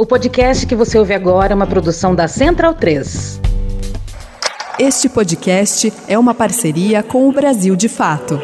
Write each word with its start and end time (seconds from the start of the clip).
O 0.00 0.06
podcast 0.06 0.66
que 0.66 0.74
você 0.74 0.98
ouve 0.98 1.12
agora 1.12 1.52
é 1.52 1.54
uma 1.54 1.66
produção 1.66 2.14
da 2.14 2.26
Central 2.26 2.72
3. 2.72 3.38
Este 4.78 5.10
podcast 5.10 5.92
é 6.08 6.18
uma 6.18 6.34
parceria 6.34 7.02
com 7.02 7.28
o 7.28 7.32
Brasil 7.32 7.76
de 7.76 7.86
Fato. 7.86 8.40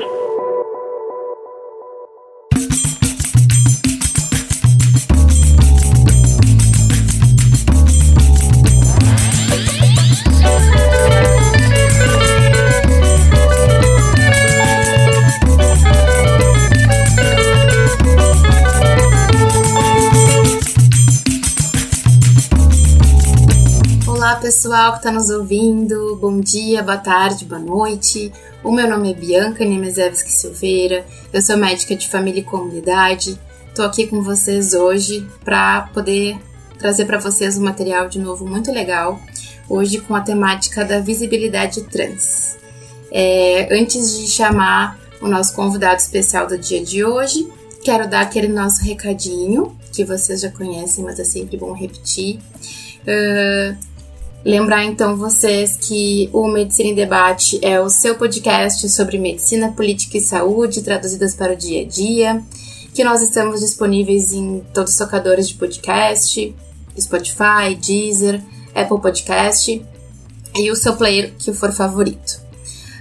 Pessoal 24.67 24.93
que 24.95 24.99
está 24.99 25.13
nos 25.13 25.31
ouvindo, 25.31 26.17
bom 26.17 26.41
dia, 26.41 26.83
boa 26.83 26.97
tarde, 26.97 27.45
boa 27.45 27.61
noite. 27.61 28.33
O 28.65 28.73
meu 28.73 28.91
nome 28.91 29.13
é 29.13 29.15
Bianca 29.15 29.65
Nemezevski 29.65 30.29
Silveira, 30.29 31.07
eu 31.33 31.41
sou 31.41 31.57
médica 31.57 31.95
de 31.95 32.09
família 32.09 32.41
e 32.41 32.43
comunidade. 32.43 33.39
Estou 33.69 33.85
aqui 33.85 34.09
com 34.09 34.23
vocês 34.23 34.75
hoje 34.75 35.25
para 35.45 35.83
poder 35.95 36.37
trazer 36.81 37.05
para 37.05 37.21
vocês 37.21 37.57
um 37.57 37.63
material 37.63 38.09
de 38.09 38.19
novo 38.19 38.45
muito 38.45 38.73
legal, 38.73 39.21
hoje 39.69 40.01
com 40.01 40.17
a 40.17 40.21
temática 40.21 40.85
da 40.85 40.99
visibilidade 40.99 41.83
trans. 41.83 42.57
É, 43.13 43.69
antes 43.71 44.19
de 44.19 44.27
chamar 44.27 44.99
o 45.23 45.29
nosso 45.29 45.55
convidado 45.55 46.01
especial 46.01 46.49
do 46.49 46.59
dia 46.59 46.85
de 46.85 47.05
hoje, 47.05 47.49
quero 47.85 48.11
dar 48.11 48.23
aquele 48.23 48.49
nosso 48.49 48.83
recadinho 48.83 49.79
que 49.93 50.03
vocês 50.05 50.41
já 50.41 50.51
conhecem, 50.51 51.05
mas 51.05 51.21
é 51.21 51.25
sempre 51.25 51.57
bom 51.57 51.73
repetir. 51.73 52.41
Uh, 53.03 53.96
Lembrar 54.47 54.85
então 54.85 55.17
vocês 55.17 55.77
que 55.77 56.31
o 56.33 56.47
Medicina 56.47 56.91
em 56.91 56.95
Debate 56.95 57.59
é 57.61 57.81
o 57.81 57.89
seu 57.89 58.15
podcast 58.15 58.89
sobre 58.91 59.19
medicina, 59.19 59.73
política 59.73 60.19
e 60.19 60.21
saúde 60.21 60.83
traduzidas 60.83 61.35
para 61.35 61.55
o 61.55 61.57
dia 61.57 61.83
a 61.83 61.85
dia, 61.85 62.45
que 62.95 63.03
nós 63.03 63.23
estamos 63.23 63.59
disponíveis 63.59 64.33
em 64.33 64.65
todos 64.73 64.93
os 64.93 64.99
tocadores 64.99 65.49
de 65.49 65.55
podcast, 65.57 66.55
Spotify, 66.97 67.75
Deezer, 67.77 68.41
Apple 68.73 69.01
Podcast 69.01 69.85
e 70.55 70.71
o 70.71 70.77
seu 70.77 70.95
player 70.95 71.35
que 71.37 71.53
for 71.53 71.73
favorito. 71.73 72.41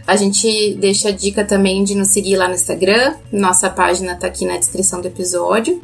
A 0.07 0.15
gente 0.15 0.73
deixa 0.79 1.09
a 1.09 1.11
dica 1.11 1.45
também 1.45 1.83
de 1.83 1.93
nos 1.93 2.07
seguir 2.07 2.37
lá 2.37 2.47
no 2.47 2.55
Instagram, 2.55 3.17
nossa 3.31 3.69
página 3.69 4.13
está 4.13 4.25
aqui 4.25 4.45
na 4.45 4.57
descrição 4.57 4.99
do 4.99 5.07
episódio. 5.07 5.79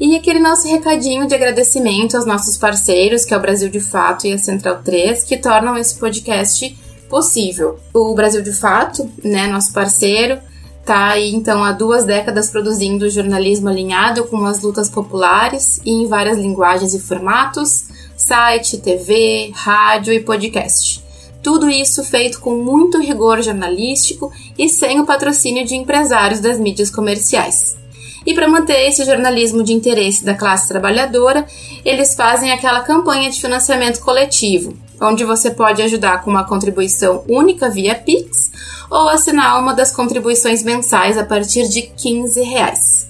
E 0.00 0.16
aquele 0.16 0.38
nosso 0.38 0.66
recadinho 0.66 1.26
de 1.26 1.34
agradecimento 1.34 2.16
aos 2.16 2.24
nossos 2.24 2.56
parceiros, 2.56 3.26
que 3.26 3.34
é 3.34 3.36
o 3.36 3.40
Brasil 3.40 3.68
de 3.68 3.80
Fato 3.80 4.26
e 4.26 4.32
a 4.32 4.38
Central 4.38 4.80
3, 4.82 5.22
que 5.24 5.36
tornam 5.36 5.76
esse 5.76 5.94
podcast 5.96 6.74
possível. 7.06 7.78
O 7.92 8.14
Brasil 8.14 8.40
de 8.40 8.50
Fato, 8.50 9.10
né, 9.22 9.46
nosso 9.48 9.74
parceiro, 9.74 10.38
tá 10.86 11.08
aí 11.08 11.34
então 11.34 11.62
há 11.62 11.72
duas 11.72 12.06
décadas 12.06 12.48
produzindo 12.48 13.10
jornalismo 13.10 13.68
alinhado 13.68 14.24
com 14.24 14.46
as 14.46 14.62
lutas 14.62 14.88
populares 14.88 15.78
e 15.84 15.90
em 15.90 16.06
várias 16.06 16.38
linguagens 16.38 16.94
e 16.94 16.98
formatos, 16.98 17.88
site, 18.16 18.78
TV, 18.78 19.52
rádio 19.54 20.14
e 20.14 20.20
podcast. 20.20 21.04
Tudo 21.42 21.68
isso 21.68 22.02
feito 22.02 22.40
com 22.40 22.56
muito 22.56 22.98
rigor 22.98 23.42
jornalístico 23.42 24.32
e 24.58 24.66
sem 24.66 24.98
o 24.98 25.04
patrocínio 25.04 25.66
de 25.66 25.74
empresários 25.74 26.40
das 26.40 26.58
mídias 26.58 26.90
comerciais. 26.90 27.79
E 28.26 28.34
para 28.34 28.48
manter 28.48 28.86
esse 28.86 29.04
jornalismo 29.04 29.62
de 29.62 29.72
interesse 29.72 30.24
da 30.24 30.34
classe 30.34 30.68
trabalhadora, 30.68 31.46
eles 31.84 32.14
fazem 32.14 32.52
aquela 32.52 32.80
campanha 32.80 33.30
de 33.30 33.40
financiamento 33.40 34.00
coletivo, 34.00 34.74
onde 35.00 35.24
você 35.24 35.50
pode 35.50 35.80
ajudar 35.82 36.22
com 36.22 36.30
uma 36.30 36.44
contribuição 36.44 37.24
única 37.28 37.70
via 37.70 37.94
Pix 37.94 38.50
ou 38.90 39.08
assinar 39.08 39.58
uma 39.58 39.72
das 39.72 39.90
contribuições 39.90 40.62
mensais 40.62 41.16
a 41.16 41.24
partir 41.24 41.68
de 41.68 41.82
15 41.82 42.42
reais. 42.42 43.08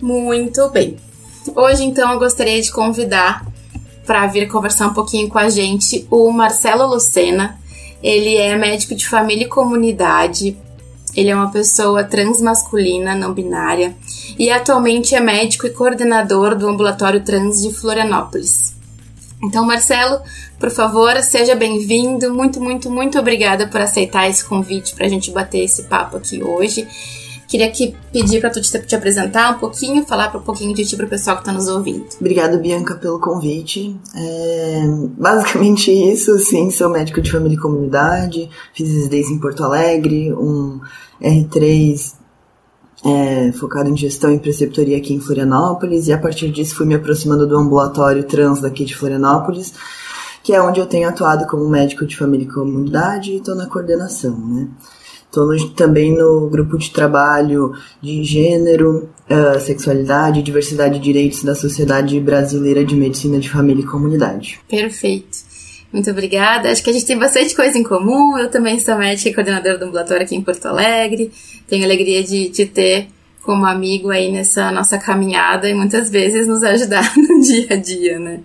Muito 0.00 0.68
bem. 0.68 0.96
Hoje, 1.56 1.84
então, 1.84 2.12
eu 2.12 2.18
gostaria 2.18 2.60
de 2.60 2.70
convidar 2.70 3.44
para 4.06 4.26
vir 4.26 4.48
conversar 4.48 4.88
um 4.88 4.94
pouquinho 4.94 5.28
com 5.28 5.38
a 5.38 5.48
gente 5.48 6.06
o 6.10 6.30
Marcelo 6.30 6.86
Lucena. 6.86 7.58
Ele 8.02 8.36
é 8.36 8.56
médico 8.56 8.94
de 8.94 9.08
família 9.08 9.44
e 9.44 9.48
comunidade, 9.48 10.56
ele 11.18 11.30
é 11.30 11.34
uma 11.34 11.50
pessoa 11.50 12.04
transmasculina, 12.04 13.12
não 13.12 13.34
binária, 13.34 13.96
e 14.38 14.52
atualmente 14.52 15.16
é 15.16 15.20
médico 15.20 15.66
e 15.66 15.70
coordenador 15.70 16.54
do 16.54 16.68
ambulatório 16.68 17.24
trans 17.24 17.60
de 17.60 17.74
Florianópolis. 17.74 18.72
Então, 19.42 19.66
Marcelo, 19.66 20.20
por 20.60 20.70
favor, 20.70 21.20
seja 21.20 21.56
bem-vindo. 21.56 22.32
Muito, 22.32 22.60
muito, 22.60 22.88
muito 22.88 23.18
obrigada 23.18 23.66
por 23.66 23.80
aceitar 23.80 24.30
esse 24.30 24.44
convite 24.44 24.94
para 24.94 25.06
a 25.06 25.08
gente 25.08 25.32
bater 25.32 25.64
esse 25.64 25.84
papo 25.84 26.16
aqui 26.16 26.40
hoje. 26.40 26.86
Queria 27.48 27.70
que 27.70 27.96
pedir 28.12 28.42
para 28.42 28.50
tu 28.50 28.60
te, 28.60 28.78
te, 28.78 28.94
apresentar 28.94 29.56
um 29.56 29.58
pouquinho, 29.58 30.04
falar 30.04 30.36
um 30.36 30.40
pouquinho 30.40 30.74
de 30.74 30.84
ti 30.84 30.94
para 30.94 31.06
o 31.06 31.08
pessoal 31.08 31.36
que 31.36 31.42
está 31.42 31.50
nos 31.50 31.66
ouvindo. 31.66 32.04
Obrigada, 32.20 32.58
Bianca, 32.58 32.94
pelo 32.94 33.18
convite. 33.18 33.98
É, 34.14 34.82
basicamente 35.16 35.90
isso, 35.90 36.38
sim, 36.38 36.70
sou 36.70 36.90
médico 36.90 37.22
de 37.22 37.32
família 37.32 37.56
e 37.56 37.58
comunidade, 37.58 38.50
fiz 38.74 38.92
residência 38.92 39.32
em 39.32 39.40
Porto 39.40 39.64
Alegre, 39.64 40.30
um 40.34 40.78
R3 41.22 42.12
é, 43.02 43.52
focado 43.52 43.88
em 43.88 43.96
gestão 43.96 44.30
e 44.30 44.38
preceptoria 44.38 44.98
aqui 44.98 45.14
em 45.14 45.20
Florianópolis, 45.20 46.06
e 46.06 46.12
a 46.12 46.18
partir 46.18 46.50
disso 46.50 46.74
fui 46.74 46.84
me 46.84 46.94
aproximando 46.94 47.46
do 47.46 47.56
ambulatório 47.56 48.24
trans 48.24 48.60
daqui 48.60 48.84
de 48.84 48.94
Florianópolis, 48.94 49.72
que 50.42 50.52
é 50.52 50.60
onde 50.60 50.80
eu 50.80 50.86
tenho 50.86 51.08
atuado 51.08 51.46
como 51.46 51.66
médico 51.66 52.06
de 52.06 52.14
família 52.14 52.44
e 52.44 52.52
comunidade 52.52 53.32
e 53.32 53.36
estou 53.36 53.54
na 53.54 53.66
coordenação, 53.66 54.36
né? 54.38 54.68
Estou 55.28 55.54
também 55.74 56.16
no 56.16 56.48
grupo 56.48 56.78
de 56.78 56.90
trabalho 56.90 57.74
de 58.00 58.24
gênero, 58.24 59.10
uh, 59.28 59.60
sexualidade 59.60 60.40
e 60.40 60.42
diversidade 60.42 60.98
de 60.98 61.04
direitos 61.04 61.44
da 61.44 61.54
Sociedade 61.54 62.18
Brasileira 62.18 62.82
de 62.82 62.96
Medicina 62.96 63.38
de 63.38 63.50
Família 63.50 63.82
e 63.82 63.86
Comunidade. 63.86 64.58
Perfeito. 64.68 65.46
Muito 65.92 66.10
obrigada. 66.10 66.70
Acho 66.70 66.82
que 66.82 66.90
a 66.90 66.92
gente 66.92 67.06
tem 67.06 67.18
bastante 67.18 67.54
coisa 67.54 67.76
em 67.76 67.82
comum. 67.82 68.38
Eu 68.38 68.50
também 68.50 68.80
sou 68.80 68.96
médica 68.96 69.28
e 69.28 69.34
coordenadora 69.34 69.78
do 69.78 69.84
ambulatório 69.84 70.24
aqui 70.24 70.34
em 70.34 70.42
Porto 70.42 70.66
Alegre. 70.66 71.30
Tenho 71.66 71.84
alegria 71.84 72.22
de 72.24 72.48
te 72.48 72.64
ter 72.64 73.08
como 73.42 73.64
amigo 73.64 74.10
aí 74.10 74.30
nessa 74.30 74.70
nossa 74.70 74.98
caminhada 74.98 75.68
e 75.68 75.74
muitas 75.74 76.10
vezes 76.10 76.46
nos 76.46 76.62
ajudar 76.62 77.12
no 77.16 77.40
dia 77.40 77.66
a 77.70 77.76
dia, 77.76 78.18
né? 78.18 78.40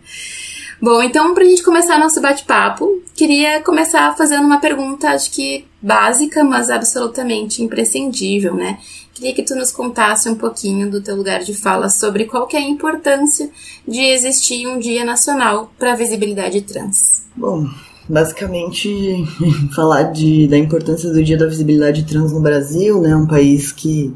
Bom, 0.82 1.02
então, 1.02 1.34
para 1.34 1.44
a 1.44 1.48
gente 1.48 1.64
começar 1.64 1.98
nosso 1.98 2.22
bate-papo, 2.22 3.02
queria 3.16 3.62
começar 3.62 4.16
fazendo 4.18 4.46
uma 4.46 4.60
pergunta, 4.60 5.10
acho 5.10 5.32
que 5.32 5.66
básica, 5.84 6.46
mas 6.46 6.70
absolutamente 6.70 7.62
imprescindível, 7.62 8.56
né? 8.56 8.80
Queria 9.14 9.36
que 9.36 9.44
tu 9.44 9.54
nos 9.54 9.72
contasse 9.72 10.30
um 10.30 10.36
pouquinho 10.36 10.90
do 10.90 11.02
teu 11.02 11.16
lugar 11.16 11.42
de 11.42 11.54
fala 11.54 11.90
sobre 11.90 12.26
qual 12.26 12.48
que 12.48 12.56
é 12.56 12.60
a 12.60 12.68
importância 12.68 13.50
de 13.86 14.00
existir 14.00 14.66
um 14.66 14.80
Dia 14.80 15.04
Nacional 15.04 15.72
para 15.78 15.92
a 15.92 15.96
Visibilidade 15.96 16.62
Trans. 16.62 17.24
Bom, 17.36 17.68
basicamente 18.08 18.90
falar 19.76 20.04
de, 20.04 20.48
da 20.48 20.58
importância 20.58 21.12
do 21.12 21.22
Dia 21.22 21.38
da 21.38 21.48
Visibilidade 21.48 22.06
Trans 22.06 22.32
no 22.32 22.40
Brasil, 22.40 23.02
né? 23.02 23.14
Um 23.14 23.28
país 23.28 23.74
que 23.74 24.14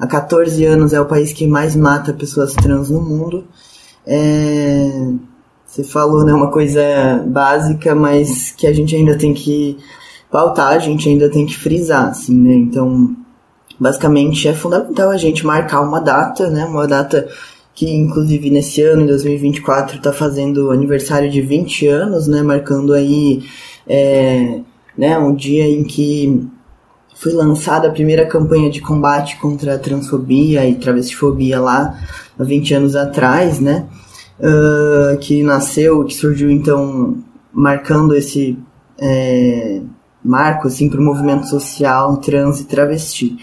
há 0.00 0.06
14 0.06 0.64
anos 0.64 0.94
é 0.94 1.00
o 1.00 1.06
país 1.06 1.32
que 1.34 1.46
mais 1.46 1.76
mata 1.76 2.14
pessoas 2.14 2.54
trans 2.54 2.88
no 2.88 3.02
mundo. 3.02 3.44
É, 4.06 4.90
você 5.66 5.84
falou, 5.84 6.24
né, 6.24 6.32
uma 6.32 6.50
coisa 6.50 7.22
básica, 7.26 7.94
mas 7.94 8.50
que 8.50 8.66
a 8.66 8.72
gente 8.72 8.96
ainda 8.96 9.16
tem 9.16 9.34
que 9.34 9.78
pautar, 10.30 10.72
a 10.72 10.78
gente 10.78 11.08
ainda 11.08 11.28
tem 11.28 11.46
que 11.46 11.56
frisar, 11.56 12.08
assim, 12.08 12.36
né? 12.36 12.54
Então, 12.54 13.14
basicamente 13.78 14.46
é 14.48 14.52
fundamental 14.52 15.10
a 15.10 15.16
gente 15.16 15.44
marcar 15.44 15.80
uma 15.80 16.00
data, 16.00 16.48
né? 16.48 16.64
Uma 16.64 16.86
data 16.86 17.28
que 17.74 17.90
inclusive 17.90 18.50
nesse 18.50 18.82
ano, 18.82 19.02
em 19.02 19.06
2024, 19.06 19.96
está 19.96 20.12
fazendo 20.12 20.70
aniversário 20.70 21.30
de 21.30 21.40
20 21.40 21.86
anos, 21.86 22.26
né? 22.26 22.42
Marcando 22.42 22.92
aí 22.92 23.42
é, 23.86 24.60
né, 24.96 25.18
um 25.18 25.34
dia 25.34 25.66
em 25.66 25.84
que 25.84 26.46
foi 27.14 27.32
lançada 27.32 27.88
a 27.88 27.92
primeira 27.92 28.26
campanha 28.26 28.70
de 28.70 28.80
combate 28.80 29.36
contra 29.38 29.74
a 29.74 29.78
transfobia 29.78 30.66
e 30.66 30.74
travestifobia 30.74 31.60
lá 31.60 31.98
há 32.38 32.44
20 32.44 32.74
anos 32.74 32.96
atrás, 32.96 33.60
né? 33.60 33.86
uh, 34.40 35.18
que 35.18 35.42
nasceu, 35.42 36.04
que 36.04 36.14
surgiu 36.14 36.50
então 36.50 37.18
marcando 37.52 38.14
esse 38.14 38.58
é, 38.98 39.82
marco 40.24 40.68
assim, 40.68 40.88
para 40.88 41.00
o 41.00 41.04
movimento 41.04 41.48
social 41.48 42.16
trans 42.18 42.60
e 42.60 42.64
travesti. 42.64 43.36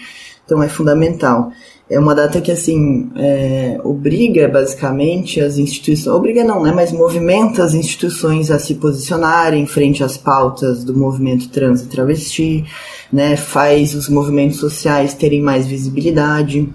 Então 0.44 0.62
é 0.62 0.68
fundamental. 0.68 1.52
É 1.90 1.98
uma 1.98 2.14
data 2.14 2.40
que 2.40 2.52
assim 2.52 3.10
é, 3.16 3.80
obriga 3.82 4.46
basicamente 4.46 5.40
as 5.40 5.56
instituições, 5.56 6.14
obriga 6.14 6.44
não, 6.44 6.62
né, 6.62 6.70
mas 6.70 6.92
movimenta 6.92 7.64
as 7.64 7.72
instituições 7.72 8.50
a 8.50 8.58
se 8.58 8.74
posicionarem 8.74 9.66
frente 9.66 10.04
às 10.04 10.18
pautas 10.18 10.84
do 10.84 10.94
movimento 10.94 11.48
trans 11.48 11.80
e 11.80 11.86
travesti, 11.86 12.64
né, 13.10 13.36
faz 13.36 13.94
os 13.94 14.06
movimentos 14.08 14.58
sociais 14.58 15.14
terem 15.14 15.40
mais 15.40 15.66
visibilidade. 15.66 16.68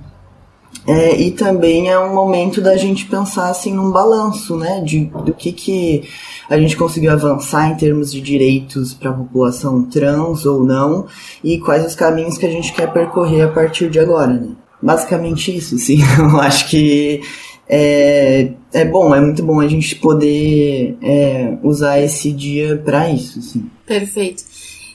É, 0.85 1.15
e 1.15 1.31
também 1.31 1.89
é 1.89 1.97
um 1.97 2.13
momento 2.13 2.59
da 2.59 2.75
gente 2.75 3.05
pensar 3.05 3.49
assim 3.49 3.73
num 3.73 3.89
balanço, 3.89 4.57
né, 4.57 4.81
de 4.81 5.05
do 5.05 5.33
que 5.33 5.53
que 5.53 6.09
a 6.49 6.57
gente 6.57 6.75
conseguiu 6.75 7.11
avançar 7.11 7.71
em 7.71 7.75
termos 7.75 8.11
de 8.11 8.19
direitos 8.19 8.93
para 8.93 9.11
a 9.11 9.13
população 9.13 9.83
trans 9.83 10.45
ou 10.45 10.61
não 10.63 11.07
e 11.41 11.57
quais 11.57 11.85
os 11.85 11.95
caminhos 11.95 12.37
que 12.37 12.45
a 12.45 12.51
gente 12.51 12.73
quer 12.73 12.91
percorrer 12.91 13.43
a 13.43 13.47
partir 13.47 13.89
de 13.89 13.99
agora, 13.99 14.33
né? 14.33 14.49
Basicamente 14.81 15.55
isso, 15.55 15.77
sim. 15.77 15.99
Eu 16.19 16.41
acho 16.41 16.69
que 16.69 17.21
é, 17.67 18.51
é 18.73 18.83
bom, 18.83 19.15
é 19.15 19.21
muito 19.21 19.41
bom 19.41 19.61
a 19.61 19.67
gente 19.67 19.95
poder 19.95 20.97
é, 21.01 21.57
usar 21.63 21.99
esse 21.99 22.33
dia 22.33 22.81
para 22.83 23.09
isso, 23.09 23.41
sim. 23.41 23.69
Perfeito. 23.85 24.43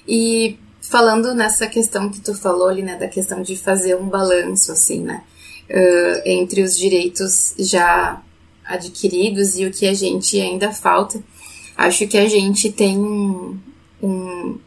E 0.06 0.58
falando 0.82 1.35
nessa 1.35 1.67
questão 1.67 2.11
que 2.11 2.20
tu 2.20 2.35
falou 2.35 2.69
ali, 2.69 2.82
né, 2.82 2.96
da 2.96 3.08
questão 3.08 3.40
de 3.43 3.56
fazer 3.56 3.96
um 3.96 4.06
balanço, 4.06 4.70
assim, 4.70 5.00
né, 5.00 5.23
uh, 5.70 6.23
entre 6.25 6.62
os 6.62 6.76
direitos 6.76 7.55
já 7.59 8.23
adquiridos 8.65 9.56
e 9.56 9.65
o 9.65 9.70
que 9.70 9.87
a 9.87 9.94
gente 9.94 10.41
ainda 10.41 10.70
falta, 10.73 11.23
acho 11.76 12.06
que 12.06 12.19
a 12.19 12.29
gente 12.29 12.70
tem 12.70 12.99
um, 12.99 13.59
um, 14.03 14.59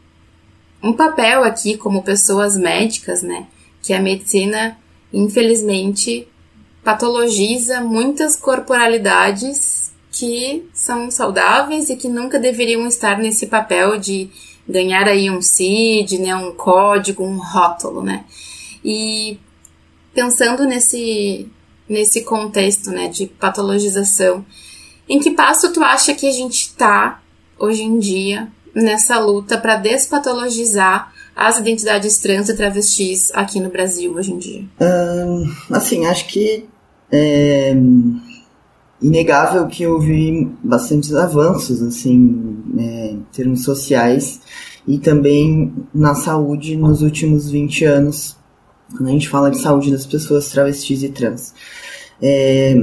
um 0.82 0.92
papel 0.92 1.44
aqui 1.44 1.76
como 1.76 2.02
pessoas 2.02 2.56
médicas, 2.56 3.22
né, 3.22 3.46
que 3.80 3.92
a 3.92 4.02
medicina, 4.02 4.76
infelizmente, 5.12 6.26
patologiza 6.82 7.80
muitas 7.80 8.34
corporalidades 8.34 9.92
que 10.10 10.68
são 10.74 11.10
saudáveis 11.10 11.88
e 11.88 11.96
que 11.96 12.08
nunca 12.08 12.38
deveriam 12.38 12.86
estar 12.86 13.18
nesse 13.18 13.46
papel 13.46 13.98
de 13.98 14.28
ganhar 14.68 15.08
aí 15.08 15.30
um 15.30 15.40
CID, 15.40 16.18
né, 16.18 16.34
um 16.34 16.52
código, 16.52 17.24
um 17.24 17.38
rótulo, 17.38 18.02
né? 18.02 18.24
E 18.84 19.38
pensando 20.14 20.64
nesse 20.64 21.50
nesse 21.88 22.22
contexto, 22.22 22.90
né, 22.90 23.08
de 23.08 23.26
patologização, 23.26 24.44
em 25.08 25.20
que 25.20 25.32
passo 25.32 25.72
tu 25.72 25.82
acha 25.82 26.14
que 26.14 26.26
a 26.26 26.32
gente 26.32 26.62
está 26.62 27.20
hoje 27.58 27.82
em 27.82 27.98
dia 27.98 28.48
nessa 28.74 29.18
luta 29.18 29.58
para 29.58 29.76
despatologizar 29.76 31.12
as 31.36 31.58
identidades 31.58 32.18
trans 32.18 32.48
e 32.48 32.56
travestis 32.56 33.30
aqui 33.34 33.60
no 33.60 33.68
Brasil 33.68 34.14
hoje 34.14 34.32
em 34.32 34.38
dia? 34.38 34.64
Assim, 35.70 36.06
acho 36.06 36.26
que 36.28 36.64
é 37.10 37.74
inegável 39.02 39.66
que 39.66 39.86
houve 39.86 40.50
bastantes 40.62 41.12
avanços, 41.14 41.82
assim, 41.82 42.62
é, 42.78 43.10
em 43.10 43.26
termos 43.32 43.64
sociais 43.64 44.40
e 44.86 44.98
também 44.98 45.74
na 45.92 46.14
saúde 46.14 46.76
nos 46.76 47.02
últimos 47.02 47.50
20 47.50 47.84
anos, 47.84 48.36
quando 48.96 49.08
a 49.08 49.12
gente 49.12 49.28
fala 49.28 49.50
de 49.50 49.58
saúde 49.58 49.90
das 49.90 50.06
pessoas 50.06 50.48
travestis 50.50 51.02
e 51.02 51.08
trans. 51.08 51.54
É, 52.20 52.74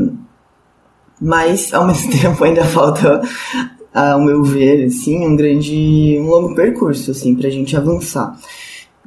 mas, 1.21 1.73
ao 1.73 1.85
mesmo 1.87 2.11
tempo, 2.11 2.43
ainda 2.43 2.63
falta, 2.65 3.21
ao 3.93 4.21
meu 4.21 4.43
ver, 4.43 4.85
assim, 4.85 5.25
um 5.25 5.35
grande, 5.35 6.17
um 6.19 6.27
longo 6.27 6.55
percurso, 6.55 7.11
assim, 7.11 7.37
a 7.43 7.49
gente 7.49 7.75
avançar. 7.75 8.37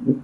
O 0.05 0.15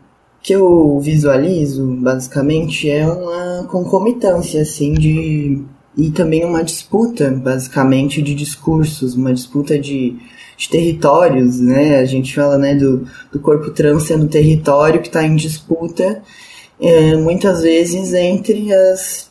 que 0.41 0.53
eu 0.53 0.99
visualizo, 0.99 1.85
basicamente, 2.01 2.89
é 2.89 3.05
uma 3.07 3.65
concomitância, 3.67 4.61
assim, 4.61 4.93
de 4.93 5.63
e 5.97 6.11
também 6.11 6.45
uma 6.45 6.63
disputa, 6.63 7.29
basicamente, 7.29 8.21
de 8.21 8.33
discursos, 8.33 9.15
uma 9.15 9.33
disputa 9.33 9.77
de, 9.77 10.15
de 10.55 10.69
territórios, 10.69 11.59
né? 11.59 11.97
A 11.99 12.05
gente 12.05 12.33
fala 12.33 12.57
né, 12.57 12.73
do, 12.73 13.05
do 13.31 13.39
corpo 13.39 13.69
trans 13.71 14.03
sendo 14.03 14.27
território 14.27 15.01
que 15.01 15.07
está 15.07 15.25
em 15.25 15.35
disputa, 15.35 16.23
é, 16.79 17.15
muitas 17.15 17.61
vezes 17.61 18.13
entre 18.13 18.73
as. 18.73 19.29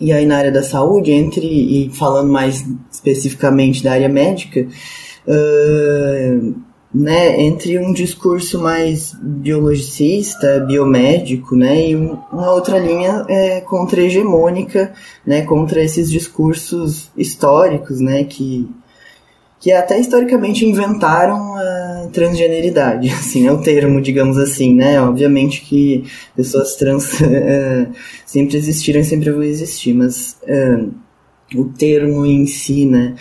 E 0.00 0.12
aí 0.12 0.26
na 0.26 0.38
área 0.38 0.50
da 0.50 0.62
saúde, 0.62 1.12
entre, 1.12 1.46
e 1.46 1.90
falando 1.90 2.30
mais 2.30 2.64
especificamente 2.90 3.82
da 3.82 3.92
área 3.92 4.08
médica, 4.08 4.66
uh, 5.28 6.54
né, 6.92 7.40
entre 7.40 7.78
um 7.78 7.92
discurso 7.92 8.60
mais 8.60 9.12
biologicista, 9.20 10.60
biomédico, 10.60 11.56
né, 11.56 11.90
e 11.90 11.96
uma 11.96 12.52
outra 12.52 12.78
linha 12.78 13.24
é, 13.28 13.60
contra-hegemônica, 13.60 14.92
né, 15.26 15.42
contra 15.42 15.82
esses 15.82 16.10
discursos 16.10 17.10
históricos, 17.16 18.00
né, 18.00 18.24
que, 18.24 18.68
que 19.64 19.72
até 19.72 19.98
historicamente 19.98 20.66
inventaram 20.66 21.54
a 21.54 22.08
transgeneridade, 22.12 23.08
assim, 23.18 23.46
é 23.46 23.50
o 23.50 23.62
termo, 23.62 23.98
digamos 23.98 24.36
assim, 24.36 24.74
né, 24.74 25.00
obviamente 25.00 25.62
que 25.62 26.04
pessoas 26.36 26.76
trans 26.76 27.18
é, 27.24 27.88
sempre 28.26 28.58
existiram 28.58 29.00
e 29.00 29.04
sempre 29.04 29.30
vão 29.30 29.42
existir, 29.42 29.94
mas 29.94 30.36
é, 30.46 30.84
o 31.54 31.64
termo 31.64 32.26
em 32.26 32.46
si, 32.46 32.84
né, 32.84 33.14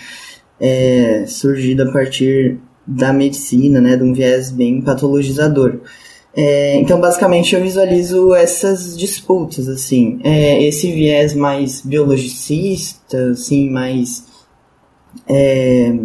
é 0.59 1.23
surgido 1.27 1.83
a 1.83 1.93
partir 1.93 2.59
da 2.85 3.13
medicina, 3.13 3.79
né, 3.79 3.95
de 3.95 4.03
um 4.03 4.13
viés 4.13 4.51
bem 4.51 4.81
patologizador. 4.81 5.79
É, 6.35 6.75
então, 6.75 6.99
basicamente, 6.99 7.55
eu 7.55 7.61
visualizo 7.61 8.35
essas 8.35 8.97
disputas, 8.97 9.69
assim, 9.69 10.19
é, 10.25 10.61
esse 10.61 10.91
viés 10.91 11.33
mais 11.33 11.79
biologicista, 11.79 13.29
assim, 13.29 13.69
mais 13.69 14.25
é, 15.27 15.95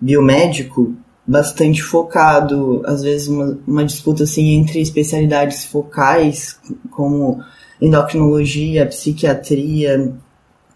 biomédico, 0.00 0.94
bastante 1.26 1.82
focado, 1.82 2.82
às 2.84 3.02
vezes 3.02 3.28
uma, 3.28 3.58
uma 3.66 3.84
disputa, 3.84 4.24
assim, 4.24 4.54
entre 4.54 4.80
especialidades 4.80 5.64
focais, 5.64 6.58
como 6.90 7.40
endocrinologia, 7.80 8.86
psiquiatria, 8.86 10.12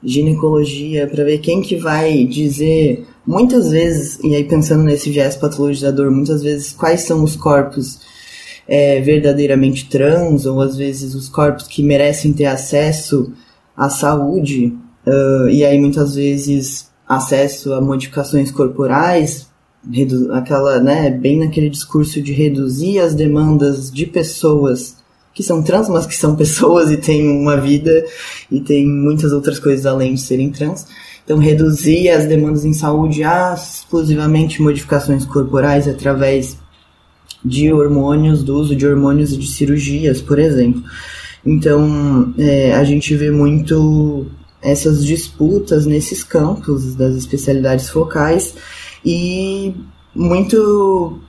ginecologia, 0.03 1.07
para 1.07 1.25
ver 1.25 1.39
quem 1.39 1.61
que 1.61 1.77
vai 1.77 2.25
dizer 2.25 3.07
muitas 3.27 3.71
vezes, 3.71 4.19
e 4.23 4.35
aí 4.35 4.45
pensando 4.45 4.85
nesse 4.85 5.11
viés 5.11 5.37
patologizador, 5.37 6.11
muitas 6.11 6.43
vezes 6.43 6.73
quais 6.73 7.03
são 7.03 7.23
os 7.23 7.37
corpos 7.37 8.01
é, 8.67 9.01
verdadeiramente 9.01 9.89
trans, 9.89 10.47
ou 10.47 10.61
às 10.61 10.77
vezes 10.77 11.15
os 11.15 11.29
corpos 11.29 11.67
que 11.67 11.83
merecem 11.83 12.33
ter 12.33 12.47
acesso 12.47 13.33
à 13.77 13.91
saúde, 13.91 14.75
uh, 15.07 15.49
e 15.49 15.65
aí 15.65 15.79
muitas 15.79 16.15
vezes 16.15 16.91
acesso 17.09 17.73
a 17.73 17.81
modificações 17.81 18.51
corporais, 18.51 19.49
aquela, 20.33 20.81
né, 20.81 21.11
bem 21.11 21.39
naquele 21.39 21.71
discurso 21.71 22.21
de 22.21 22.33
reduzir 22.33 22.99
as 22.99 23.15
demandas 23.15 23.91
de 23.91 24.05
pessoas 24.05 24.97
que 25.33 25.43
são 25.43 25.63
trans, 25.63 25.89
mas 25.89 26.05
que 26.05 26.17
são 26.17 26.35
pessoas 26.37 26.91
e 26.91 26.97
têm 26.97 27.29
uma 27.29 27.57
vida 27.57 28.05
e 28.51 28.61
têm 28.61 28.87
muitas 28.87 29.33
outras 29.33 29.59
coisas 29.59 29.87
além 29.87 30.15
de 30.15 30.21
serem 30.21 30.51
trans. 30.51 30.87
Então, 31.25 31.39
reduzir 31.39 32.09
as 32.09 32.27
demandas 32.27 32.65
em 32.65 32.73
saúde 32.73 33.23
a 33.23 33.55
exclusivamente 33.55 34.63
modificações 34.63 35.25
corporais 35.27 35.87
através 35.87 36.57
de 37.45 37.73
hormônios, 37.73 38.43
do 38.43 38.59
uso 38.59 38.75
de 38.75 38.87
hormônios 38.87 39.33
e 39.33 39.37
de 39.37 39.47
cirurgias, 39.47 40.21
por 40.21 40.39
exemplo. 40.39 40.83
Então, 41.45 42.35
é, 42.39 42.73
a 42.75 42.83
gente 42.83 43.15
vê 43.15 43.31
muito 43.31 44.27
essas 44.63 45.05
disputas 45.05 45.87
nesses 45.87 46.23
campos 46.23 46.95
das 46.95 47.15
especialidades 47.15 47.89
focais 47.89 48.55
e 49.05 49.75
muito 50.15 51.21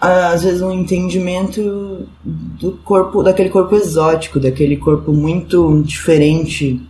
às 0.00 0.42
vezes 0.42 0.62
um 0.62 0.72
entendimento 0.72 2.06
do 2.24 2.72
corpo 2.84 3.22
daquele 3.22 3.50
corpo 3.50 3.76
exótico 3.76 4.40
daquele 4.40 4.76
corpo 4.76 5.12
muito 5.12 5.82
diferente 5.82 6.80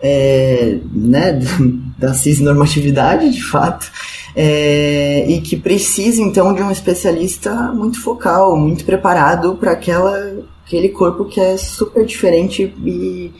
é, 0.00 0.78
né, 0.92 1.40
da 1.98 2.12
cisnormatividade, 2.14 3.30
de 3.30 3.42
fato, 3.42 3.90
é, 4.34 5.24
e 5.28 5.40
que 5.40 5.56
precisa 5.56 6.20
então 6.20 6.54
de 6.54 6.62
um 6.62 6.70
especialista 6.70 7.72
muito 7.72 8.00
focal, 8.00 8.56
muito 8.56 8.84
preparado 8.84 9.56
para 9.56 9.72
aquele 9.72 10.88
corpo 10.90 11.24
que 11.24 11.40
é 11.40 11.56
super 11.56 12.04
diferente 12.04 12.74
e 12.84 13.32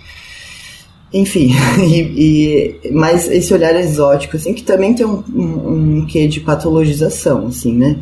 enfim, 1.12 1.52
e, 1.80 2.80
e, 2.84 2.90
mas 2.92 3.28
esse 3.28 3.52
olhar 3.54 3.74
exótico, 3.76 4.36
assim, 4.36 4.52
que 4.52 4.62
também 4.62 4.94
tem 4.94 5.06
um, 5.06 5.22
um, 5.32 5.98
um 6.00 6.06
quê 6.06 6.26
de 6.26 6.40
patologização, 6.40 7.46
assim, 7.46 7.74
né? 7.74 7.98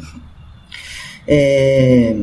É, 1.26 2.16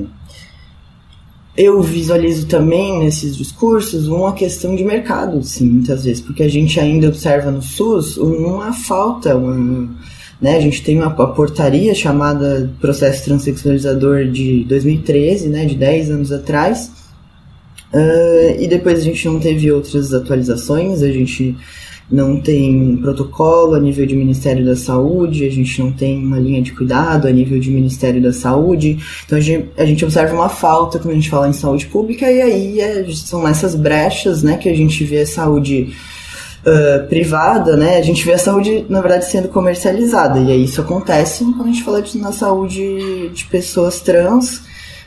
eu 1.55 1.81
visualizo 1.81 2.47
também 2.47 3.00
nesses 3.00 3.35
discursos 3.35 4.07
uma 4.07 4.33
questão 4.33 4.75
de 4.75 4.83
mercado, 4.83 5.43
sim, 5.43 5.65
muitas 5.65 6.05
vezes, 6.05 6.21
porque 6.21 6.43
a 6.43 6.50
gente 6.50 6.79
ainda 6.79 7.07
observa 7.07 7.51
no 7.51 7.61
SUS 7.61 8.17
uma 8.17 8.71
falta, 8.71 9.35
uma, 9.35 9.89
né, 10.39 10.55
a 10.55 10.61
gente 10.61 10.81
tem 10.81 10.97
uma, 10.97 11.13
uma 11.13 11.33
portaria 11.33 11.93
chamada 11.93 12.71
Processo 12.79 13.25
Transsexualizador 13.25 14.25
de 14.25 14.63
2013, 14.63 15.50
né, 15.50 15.65
de 15.65 15.75
10 15.75 16.11
anos 16.11 16.31
atrás, 16.31 16.91
uh, 17.93 18.62
e 18.62 18.67
depois 18.67 19.00
a 19.00 19.03
gente 19.03 19.25
não 19.27 19.39
teve 19.39 19.71
outras 19.71 20.13
atualizações, 20.13 21.01
a 21.01 21.12
gente 21.12 21.55
não 22.12 22.39
tem 22.41 22.98
protocolo 22.98 23.74
a 23.74 23.79
nível 23.79 24.05
de 24.05 24.15
Ministério 24.15 24.65
da 24.65 24.75
Saúde, 24.75 25.45
a 25.45 25.50
gente 25.50 25.81
não 25.81 25.91
tem 25.91 26.17
uma 26.21 26.38
linha 26.38 26.62
de 26.62 26.74
cuidado 26.74 27.27
a 27.27 27.31
nível 27.31 27.57
de 27.57 27.71
Ministério 27.71 28.21
da 28.21 28.33
Saúde. 28.33 29.00
Então 29.25 29.38
a 29.38 29.41
gente, 29.41 29.69
a 29.77 29.86
gente 29.86 30.03
observa 30.03 30.36
uma 30.36 30.50
falta 30.50 31.00
quando 31.00 31.12
a 31.12 31.15
gente 31.15 31.29
fala 31.29 31.48
em 31.48 31.53
saúde 31.53 31.86
pública, 31.86 32.29
e 32.29 32.41
aí 32.41 32.81
é, 32.81 33.05
são 33.13 33.48
essas 33.48 33.75
brechas 33.75 34.43
né, 34.43 34.57
que 34.57 34.67
a 34.67 34.75
gente 34.75 35.03
vê 35.05 35.21
a 35.21 35.25
saúde. 35.25 35.95
Uh, 36.63 37.07
privada, 37.07 37.75
né, 37.75 37.98
a 37.98 38.03
gente 38.03 38.24
vê 38.24 38.33
a 38.33 38.38
saúde, 38.38 38.86
na 38.88 39.01
verdade, 39.01 39.25
sendo 39.25 39.48
comercializada. 39.48 40.38
E 40.38 40.51
aí 40.51 40.63
isso 40.65 40.79
acontece 40.79 41.43
quando 41.43 41.63
a 41.63 41.71
gente 41.71 41.81
fala 41.81 42.03
de, 42.03 42.15
na 42.19 42.31
saúde 42.31 43.29
de 43.29 43.45
pessoas 43.45 44.00
trans, 44.01 44.62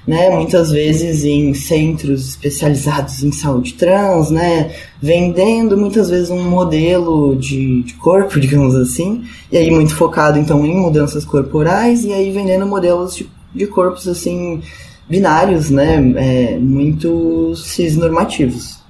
né, 0.07 0.29
muitas 0.31 0.71
vezes 0.71 1.25
em 1.25 1.55
centros 1.55 2.29
especializados 2.29 3.23
em 3.23 3.33
saúde 3.33 3.75
trans, 3.75 4.31
né, 4.31 4.75
vendendo 5.01 5.77
muitas 5.77 6.11
vezes 6.11 6.31
um 6.31 6.43
modelo 6.43 7.35
de, 7.37 7.83
de, 7.83 7.95
corpo, 7.95 8.39
digamos 8.41 8.75
assim, 8.75 9.25
e 9.51 9.57
aí 9.57 9.71
muito 9.71 9.95
focado 9.95 10.39
então 10.39 10.65
em 10.67 10.77
mudanças 10.77 11.25
corporais 11.25 12.05
e 12.05 12.13
aí 12.13 12.31
vendendo 12.31 12.67
modelos 12.67 13.17
de, 13.17 13.29
de 13.55 13.67
corpos 13.67 14.07
assim 14.07 14.63
binários, 15.09 15.71
né, 15.71 15.97
é, 16.17 16.59
muito 16.59 17.55
cisnormativos. 17.57 18.83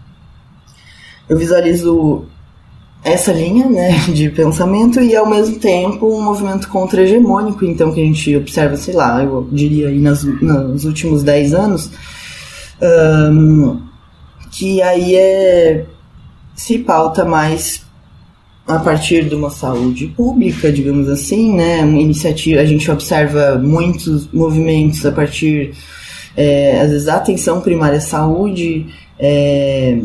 Eu 1.29 1.39
visualizo 1.39 2.27
essa 3.05 3.33
linha 3.33 3.69
né, 3.69 3.91
de 4.13 4.31
pensamento 4.31 5.01
e 5.01 5.15
ao 5.15 5.29
mesmo 5.29 5.59
tempo 5.59 6.07
um 6.07 6.23
movimento 6.23 6.69
contra-hegemônico, 6.69 7.65
então 7.65 7.93
que 7.93 8.01
a 8.01 8.05
gente 8.05 8.35
observa, 8.35 8.77
sei 8.77 8.95
lá, 8.95 9.23
eu 9.23 9.47
diria 9.53 9.89
aí 9.89 10.01
nas, 10.01 10.25
nos 10.25 10.85
últimos 10.85 11.23
10 11.23 11.55
anos, 11.55 11.91
um, 13.31 13.81
que 14.51 14.81
aí 14.81 15.15
é, 15.15 15.85
se 16.57 16.79
pauta 16.79 17.25
mais 17.25 17.85
a 18.67 18.79
partir 18.79 19.29
de 19.29 19.35
uma 19.35 19.51
saúde 19.51 20.07
pública, 20.07 20.73
digamos 20.73 21.07
assim, 21.09 21.55
né, 21.55 21.85
uma 21.85 22.01
iniciativa, 22.01 22.63
a 22.63 22.67
gente 22.67 22.91
observa 22.91 23.59
muitos 23.59 24.33
movimentos 24.33 25.05
a 25.05 25.13
partir, 25.13 25.75
é, 26.35 26.81
às 26.81 26.91
vezes, 26.91 27.05
da 27.05 27.17
atenção 27.17 27.61
primária 27.61 27.99
à 27.99 28.01
saúde, 28.01 28.87
é, 29.19 30.01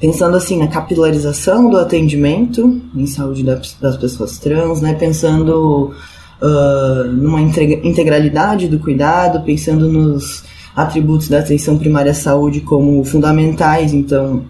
pensando 0.00 0.36
assim 0.36 0.58
na 0.58 0.68
capilarização 0.68 1.70
do 1.70 1.78
atendimento 1.78 2.80
em 2.94 3.06
saúde 3.06 3.42
das 3.42 3.96
pessoas 3.96 4.38
trans, 4.38 4.80
né? 4.80 4.94
Pensando 4.94 5.94
uh, 6.40 7.04
numa 7.12 7.40
integralidade 7.40 8.68
do 8.68 8.78
cuidado, 8.78 9.44
pensando 9.44 9.88
nos 9.88 10.44
atributos 10.74 11.28
da 11.28 11.38
atenção 11.38 11.78
primária 11.78 12.12
à 12.12 12.14
saúde 12.14 12.60
como 12.60 13.04
fundamentais, 13.04 13.92
então, 13.92 14.44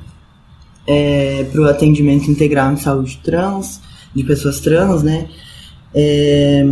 é, 0.87 1.45
para 1.53 1.61
o 1.61 1.69
atendimento 1.69 2.31
integral 2.31 2.73
em 2.73 2.77
saúde 2.77 3.21
trans, 3.23 3.81
de 4.15 4.25
pessoas 4.25 4.61
trans, 4.61 5.03
né? 5.03 5.29
É, 5.95 6.65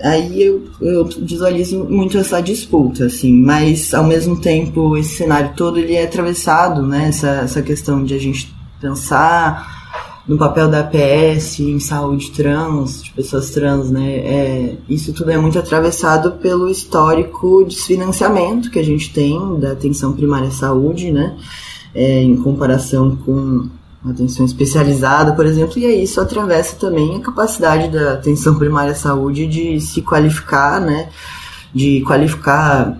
aí 0.00 0.42
eu, 0.42 0.64
eu 0.80 1.04
visualizo 1.04 1.84
muito 1.84 2.18
essa 2.18 2.40
disputa, 2.40 3.06
assim, 3.06 3.32
mas 3.40 3.94
ao 3.94 4.04
mesmo 4.04 4.36
tempo 4.36 4.96
esse 4.96 5.16
cenário 5.16 5.52
todo 5.56 5.78
ele 5.78 5.94
é 5.94 6.04
atravessado, 6.04 6.82
né, 6.82 7.08
essa, 7.08 7.28
essa 7.28 7.62
questão 7.62 8.04
de 8.04 8.14
a 8.14 8.18
gente 8.18 8.54
pensar 8.80 9.74
no 10.28 10.36
papel 10.36 10.68
da 10.68 10.80
APS 10.80 11.60
em 11.60 11.78
saúde 11.78 12.32
trans, 12.32 13.02
de 13.02 13.12
pessoas 13.12 13.48
trans, 13.50 13.90
né, 13.90 14.16
é, 14.16 14.76
isso 14.88 15.12
tudo 15.14 15.30
é 15.30 15.38
muito 15.38 15.58
atravessado 15.58 16.32
pelo 16.32 16.68
histórico 16.68 17.64
desfinanciamento 17.64 18.70
que 18.70 18.78
a 18.78 18.84
gente 18.84 19.12
tem 19.12 19.58
da 19.58 19.72
atenção 19.72 20.12
primária 20.12 20.48
à 20.48 20.52
saúde, 20.52 21.10
né, 21.10 21.36
é, 21.94 22.22
em 22.22 22.36
comparação 22.36 23.16
com 23.16 23.68
atenção 24.04 24.46
especializada, 24.46 25.32
por 25.32 25.46
exemplo, 25.46 25.78
e 25.78 25.86
aí 25.86 26.02
isso 26.02 26.20
atravessa 26.20 26.76
também 26.76 27.16
a 27.16 27.20
capacidade 27.20 27.88
da 27.88 28.14
atenção 28.14 28.56
primária 28.56 28.92
à 28.92 28.94
saúde 28.94 29.46
de 29.46 29.80
se 29.80 30.02
qualificar, 30.02 30.80
né, 30.80 31.08
de 31.74 32.02
qualificar 32.02 32.96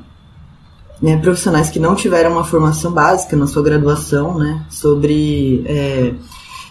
né, 1.00 1.16
profissionais 1.18 1.70
que 1.70 1.78
não 1.78 1.94
tiveram 1.94 2.32
uma 2.32 2.44
formação 2.44 2.90
básica 2.90 3.36
na 3.36 3.46
sua 3.46 3.62
graduação, 3.62 4.38
né, 4.38 4.64
sobre 4.68 5.62
é, 5.66 6.14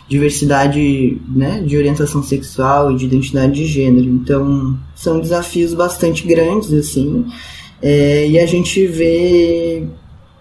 diversidade, 0.07 1.21
né, 1.27 1.61
de 1.61 1.77
orientação 1.77 2.21
sexual 2.21 2.91
e 2.91 2.97
de 2.97 3.05
identidade 3.05 3.53
de 3.53 3.65
gênero. 3.65 4.07
Então, 4.07 4.77
são 4.95 5.19
desafios 5.19 5.73
bastante 5.73 6.27
grandes, 6.27 6.73
assim, 6.73 7.25
é, 7.81 8.27
e 8.27 8.39
a 8.39 8.45
gente 8.45 8.85
vê 8.87 9.87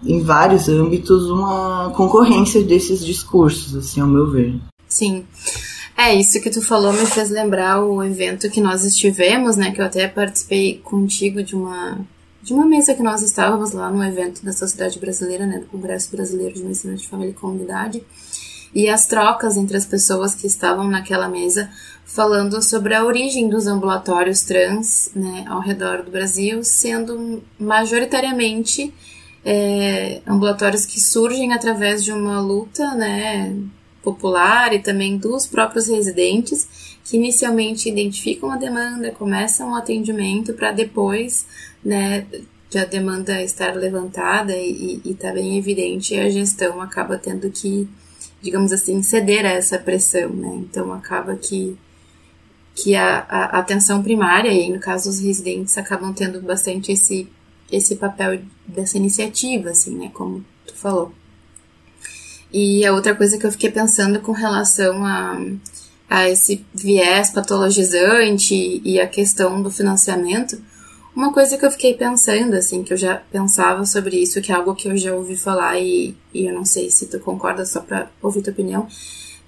em 0.05 0.23
vários 0.23 0.69
âmbitos 0.69 1.31
uma 1.31 1.91
concorrência 1.97 2.63
desses 2.63 3.05
discursos, 3.05 3.75
assim, 3.75 4.01
ao 4.01 4.09
meu 4.09 4.31
ver. 4.31 4.55
Sim. 4.89 5.25
É, 5.97 6.15
isso 6.15 6.41
que 6.41 6.51
tu 6.51 6.61
falou 6.61 6.93
me 6.93 7.07
fez 7.07 7.31
lembrar 7.31 7.83
o 7.83 8.03
evento 8.03 8.51
que 8.51 8.61
nós 8.61 8.85
estivemos, 8.85 9.57
né, 9.57 9.71
que 9.71 9.81
eu 9.81 9.85
até 9.85 10.09
participei 10.09 10.81
contigo 10.83 11.43
de 11.43 11.55
uma 11.55 11.99
de 12.43 12.53
uma 12.53 12.67
mesa 12.67 12.93
que 12.95 13.03
nós 13.03 13.23
estávamos 13.23 13.73
lá 13.73 13.91
no 13.91 14.05
evento 14.05 14.45
da 14.45 14.53
Sociedade 14.53 14.99
Brasileira, 14.99 15.47
né, 15.47 15.61
do 15.61 15.67
Congresso 15.67 16.15
Brasileiro 16.15 16.53
de 16.53 16.63
Medicina 16.63 16.95
de 16.95 17.09
Família 17.09 17.31
e 17.31 17.35
Comunidade, 17.35 18.05
e 18.75 18.87
as 18.87 19.07
trocas 19.07 19.57
entre 19.57 19.79
as 19.79 19.87
pessoas 19.87 20.35
que 20.35 20.47
estavam 20.47 20.87
naquela 20.87 21.27
mesa 21.27 21.71
falando 22.05 22.61
sobre 22.63 22.95
a 22.95 23.03
origem 23.03 23.49
dos 23.49 23.67
ambulatórios 23.67 24.43
trans, 24.43 25.11
né, 25.17 25.47
ao 25.49 25.61
redor 25.61 26.03
do 26.03 26.11
Brasil, 26.11 26.63
sendo 26.63 27.43
majoritariamente 27.59 28.93
é, 29.45 30.23
ambulatórios 30.27 30.87
que 30.87 31.01
surgem 31.01 31.53
através 31.53 32.03
de 32.03 32.13
uma 32.13 32.41
luta 32.41 32.95
né, 32.95 33.55
popular 34.03 34.73
e 34.73 34.79
também 34.79 35.19
dos 35.19 35.47
próprios 35.47 35.89
residentes, 35.89 36.99
que 37.05 37.17
inicialmente 37.17 37.89
identificam 37.89 38.51
a 38.51 38.57
demanda, 38.57 39.11
começam 39.11 39.73
o 39.73 39.75
atendimento 39.75 40.55
para 40.55 40.73
depois 40.73 41.47
né, 41.85 42.27
de 42.71 42.79
a 42.79 42.85
demanda 42.85 43.43
estar 43.43 43.75
levantada 43.75 44.57
e 44.57 45.01
está 45.05 45.33
bem 45.33 45.59
evidente, 45.59 46.19
a 46.19 46.31
gestão 46.31 46.81
acaba 46.81 47.19
tendo 47.19 47.51
que, 47.51 47.87
digamos 48.41 48.73
assim, 48.73 49.03
ceder 49.03 49.45
a 49.45 49.51
essa 49.51 49.79
pressão. 49.79 50.31
Né? 50.31 50.63
Então 50.63 50.93
acaba 50.93 51.37
que 51.37 51.77
que 52.77 52.97
a, 52.97 53.19
a 53.29 53.61
atenção 53.61 54.03
primária, 54.03 54.51
e 54.51 54.69
no 54.73 54.81
caso 54.81 55.09
os 55.09 55.21
residentes 55.21 55.79
acabam 55.79 56.13
tendo 56.13 56.41
bastante 56.41 56.91
esse 56.91 57.29
esse 57.75 57.97
papel 57.97 58.40
dessa 58.66 58.97
iniciativa, 58.97 59.71
assim, 59.71 59.97
né, 59.97 60.11
como 60.12 60.45
tu 60.66 60.75
falou. 60.75 61.12
E 62.52 62.85
a 62.87 62.93
outra 62.93 63.14
coisa 63.14 63.37
que 63.37 63.45
eu 63.45 63.52
fiquei 63.52 63.71
pensando 63.71 64.21
com 64.21 64.33
relação 64.33 65.04
a, 65.04 65.40
a 66.09 66.28
esse 66.28 66.64
viés 66.73 67.31
patologizante 67.31 68.81
e 68.85 69.00
a 69.00 69.09
questão 69.09 69.61
do 69.61 69.71
financiamento, 69.71 70.61
uma 71.16 71.33
coisa 71.33 71.57
que 71.57 71.64
eu 71.64 71.71
fiquei 71.71 71.95
pensando, 71.95 72.54
assim, 72.54 72.83
que 72.83 72.93
eu 72.93 72.97
já 72.97 73.16
pensava 73.16 73.85
sobre 73.87 74.16
isso, 74.16 74.40
que 74.40 74.50
é 74.50 74.54
algo 74.54 74.75
que 74.75 74.88
eu 74.88 74.97
já 74.97 75.14
ouvi 75.14 75.37
falar 75.37 75.78
e, 75.78 76.16
e 76.33 76.47
eu 76.47 76.54
não 76.54 76.64
sei 76.64 76.90
se 76.90 77.07
tu 77.07 77.21
concorda, 77.21 77.64
só 77.64 77.81
para 77.81 78.11
ouvir 78.21 78.43
tua 78.43 78.52
opinião, 78.52 78.87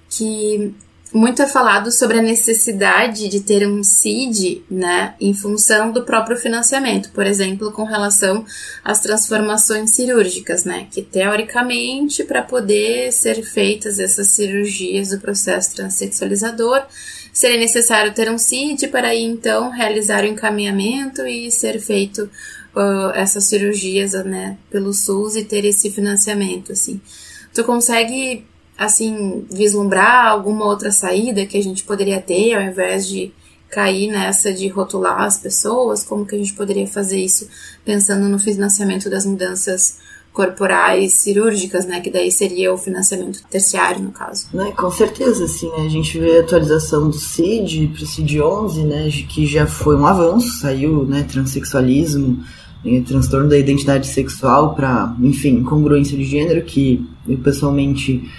que 0.09 0.73
muito 1.13 1.41
é 1.41 1.47
falado 1.47 1.91
sobre 1.91 2.19
a 2.19 2.21
necessidade 2.21 3.29
de 3.29 3.39
ter 3.39 3.67
um 3.67 3.83
CID, 3.83 4.63
né, 4.69 5.15
em 5.19 5.33
função 5.33 5.91
do 5.91 6.03
próprio 6.03 6.35
financiamento, 6.35 7.11
por 7.11 7.25
exemplo, 7.25 7.71
com 7.71 7.85
relação 7.85 8.45
às 8.83 8.99
transformações 8.99 9.91
cirúrgicas, 9.91 10.65
né, 10.65 10.87
que 10.91 11.01
teoricamente 11.01 12.23
para 12.23 12.41
poder 12.41 13.11
ser 13.13 13.41
feitas 13.43 13.99
essas 13.99 14.27
cirurgias 14.27 15.09
do 15.09 15.19
processo 15.19 15.75
transexualizador, 15.75 16.83
seria 17.31 17.59
necessário 17.59 18.13
ter 18.13 18.29
um 18.29 18.37
CID 18.37 18.87
para 18.87 19.09
aí 19.09 19.23
então 19.23 19.69
realizar 19.69 20.23
o 20.23 20.27
encaminhamento 20.27 21.25
e 21.25 21.49
ser 21.51 21.79
feito 21.79 22.29
uh, 22.75 23.11
essas 23.13 23.45
cirurgias, 23.45 24.13
né, 24.25 24.57
pelo 24.69 24.93
SUS 24.93 25.35
e 25.35 25.43
ter 25.43 25.63
esse 25.63 25.89
financiamento, 25.89 26.73
assim. 26.73 26.99
Tu 27.53 27.63
consegue 27.63 28.45
assim, 28.77 29.45
vislumbrar 29.51 30.27
alguma 30.27 30.65
outra 30.65 30.91
saída 30.91 31.45
que 31.45 31.57
a 31.57 31.63
gente 31.63 31.83
poderia 31.83 32.21
ter 32.21 32.53
ao 32.53 32.61
invés 32.61 33.07
de 33.07 33.31
cair 33.69 34.09
nessa 34.09 34.53
de 34.53 34.67
rotular 34.67 35.21
as 35.21 35.37
pessoas? 35.37 36.03
Como 36.03 36.25
que 36.25 36.35
a 36.35 36.37
gente 36.37 36.53
poderia 36.53 36.87
fazer 36.87 37.19
isso 37.19 37.47
pensando 37.83 38.29
no 38.29 38.39
financiamento 38.39 39.09
das 39.09 39.25
mudanças 39.25 39.97
corporais 40.31 41.13
cirúrgicas, 41.13 41.87
né? 41.87 41.99
Que 41.99 42.11
daí 42.11 42.31
seria 42.31 42.71
o 42.71 42.77
financiamento 42.77 43.41
terciário, 43.49 44.03
no 44.03 44.11
caso. 44.11 44.47
Né, 44.53 44.71
com 44.77 44.91
certeza, 44.91 45.45
assim, 45.45 45.67
né? 45.71 45.85
A 45.87 45.89
gente 45.89 46.19
vê 46.19 46.37
a 46.37 46.41
atualização 46.41 47.09
do 47.09 47.17
CID 47.17 47.87
para 47.87 48.03
o 48.03 48.05
CID 48.05 48.39
11, 48.39 48.83
né? 48.83 49.09
Que 49.27 49.47
já 49.47 49.65
foi 49.65 49.95
um 49.95 50.05
avanço, 50.05 50.59
saiu, 50.59 51.05
né? 51.05 51.23
Transsexualismo, 51.23 52.43
né, 52.85 53.01
transtorno 53.01 53.49
da 53.49 53.57
identidade 53.57 54.05
sexual 54.05 54.75
para, 54.75 55.15
enfim, 55.19 55.63
congruência 55.63 56.15
de 56.15 56.23
gênero, 56.23 56.63
que 56.63 57.03
eu 57.27 57.39
pessoalmente 57.39 58.29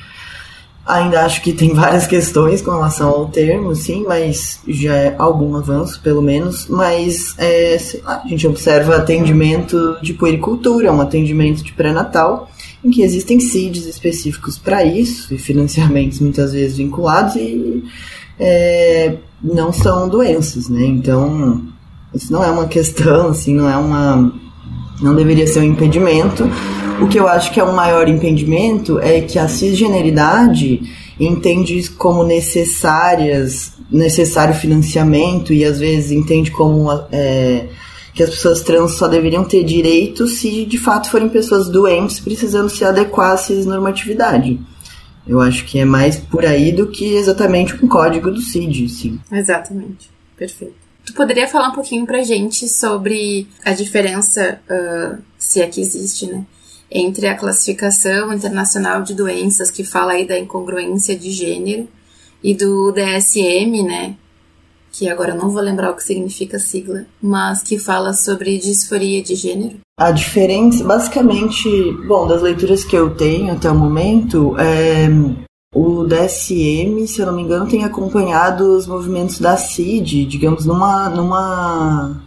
Ainda 0.89 1.27
acho 1.27 1.43
que 1.43 1.53
tem 1.53 1.75
várias 1.75 2.07
questões 2.07 2.63
com 2.63 2.71
relação 2.71 3.11
ao 3.11 3.27
termo, 3.27 3.75
sim, 3.75 4.05
mas 4.09 4.59
já 4.67 4.95
é 4.95 5.15
algum 5.19 5.55
avanço, 5.55 6.01
pelo 6.03 6.23
menos. 6.23 6.67
Mas 6.67 7.35
é, 7.37 7.77
a 8.07 8.23
gente 8.27 8.47
observa 8.47 8.97
atendimento 8.97 9.99
de 10.01 10.15
puericultura, 10.15 10.91
um 10.91 11.03
atendimento 11.03 11.63
de 11.63 11.73
pré-natal, 11.73 12.51
em 12.83 12.91
que 12.91 13.03
existem 13.03 13.39
CIDs 13.39 13.85
específicos 13.85 14.57
para 14.57 14.83
isso 14.83 15.35
e 15.35 15.39
financiamentos 15.39 16.21
muitas 16.21 16.55
vezes 16.55 16.79
vinculados 16.79 17.37
e 17.37 17.85
é, 18.41 19.17
não 19.43 19.73
são 19.73 20.09
doenças, 20.09 20.71
né? 20.71 20.85
Então, 20.85 21.67
isso 22.15 22.33
não 22.33 22.43
é 22.43 22.51
uma 22.51 22.67
questão, 22.67 23.29
assim, 23.29 23.55
não 23.55 23.69
é 23.69 23.77
uma. 23.77 24.33
Não 25.01 25.15
deveria 25.15 25.47
ser 25.47 25.61
um 25.61 25.65
impedimento. 25.65 26.45
O 27.01 27.07
que 27.07 27.19
eu 27.19 27.29
acho 27.29 27.53
que 27.53 27.61
é 27.61 27.65
um 27.65 27.73
maior 27.73 28.09
impedimento 28.09 28.99
é 28.99 29.21
que 29.21 29.39
a 29.39 29.49
cisgeneridade 29.49 30.81
entende 31.19 31.91
como 31.91 32.25
necessárias, 32.25 33.73
necessário 33.91 34.55
financiamento 34.55 35.53
e 35.53 35.65
às 35.65 35.79
vezes 35.79 36.11
entende 36.11 36.51
como 36.51 36.91
é, 37.13 37.67
que 38.15 38.23
as 38.23 38.31
pessoas 38.31 38.63
trans 38.63 38.93
só 38.93 39.09
deveriam 39.09 39.45
ter 39.45 39.65
direitos 39.65 40.39
se 40.39 40.65
de 40.65 40.79
fato 40.79 41.11
forem 41.11 41.29
pessoas 41.29 41.69
doentes 41.69 42.21
precisando 42.21 42.69
se 42.69 42.85
adequar 42.85 43.33
à 43.33 43.37
cisnormatividade. 43.37 44.59
Eu 45.27 45.41
acho 45.41 45.65
que 45.67 45.79
é 45.79 45.85
mais 45.85 46.17
por 46.17 46.45
aí 46.47 46.73
do 46.73 46.87
que 46.87 47.15
exatamente 47.15 47.75
um 47.85 47.87
código 47.87 48.31
do 48.31 48.41
CID, 48.41 48.89
sim. 48.89 49.21
Exatamente. 49.31 50.11
Perfeito. 50.37 50.88
Tu 51.09 51.15
poderia 51.15 51.49
falar 51.49 51.69
um 51.71 51.73
pouquinho 51.73 52.05
pra 52.05 52.23
gente 52.23 52.69
sobre 52.69 53.49
a 53.65 53.73
diferença, 53.73 54.61
uh, 54.69 55.19
se 55.39 55.59
é 55.59 55.67
que 55.67 55.81
existe, 55.81 56.27
né? 56.27 56.45
Entre 56.91 57.27
a 57.27 57.35
classificação 57.35 58.31
internacional 58.31 59.03
de 59.03 59.15
doenças, 59.15 59.71
que 59.71 59.85
fala 59.85 60.13
aí 60.13 60.27
da 60.27 60.39
incongruência 60.39 61.17
de 61.17 61.31
gênero, 61.31 61.89
e 62.45 62.55
do 62.55 62.93
DSM, 62.93 63.83
né? 63.85 64.17
que 64.93 65.09
agora 65.09 65.35
não 65.35 65.49
vou 65.49 65.63
lembrar 65.63 65.93
o 65.93 65.97
que 65.97 66.03
significa 66.05 66.59
a 66.59 66.61
sigla, 66.61 67.07
mas 67.23 67.63
que 67.63 67.79
fala 67.79 68.13
sobre 68.13 68.59
disforia 68.59 69.23
de 69.23 69.35
gênero. 69.35 69.77
A 69.99 70.11
diferença, 70.11 70.85
basicamente, 70.85 71.69
bom, 72.07 72.27
das 72.27 72.43
leituras 72.43 72.85
que 72.85 72.97
eu 72.97 73.15
tenho 73.15 73.53
até 73.53 73.71
o 73.71 73.75
momento, 73.75 74.57
é, 74.59 75.09
o 75.75 76.05
DSM, 76.05 77.07
se 77.07 77.21
eu 77.21 77.27
não 77.27 77.35
me 77.35 77.43
engano, 77.43 77.69
tem 77.69 77.85
acompanhado 77.85 78.77
os 78.77 78.87
movimentos 78.87 79.39
da 79.39 79.57
CID, 79.57 80.25
digamos, 80.25 80.65
numa, 80.65 81.11
numa, 81.11 82.23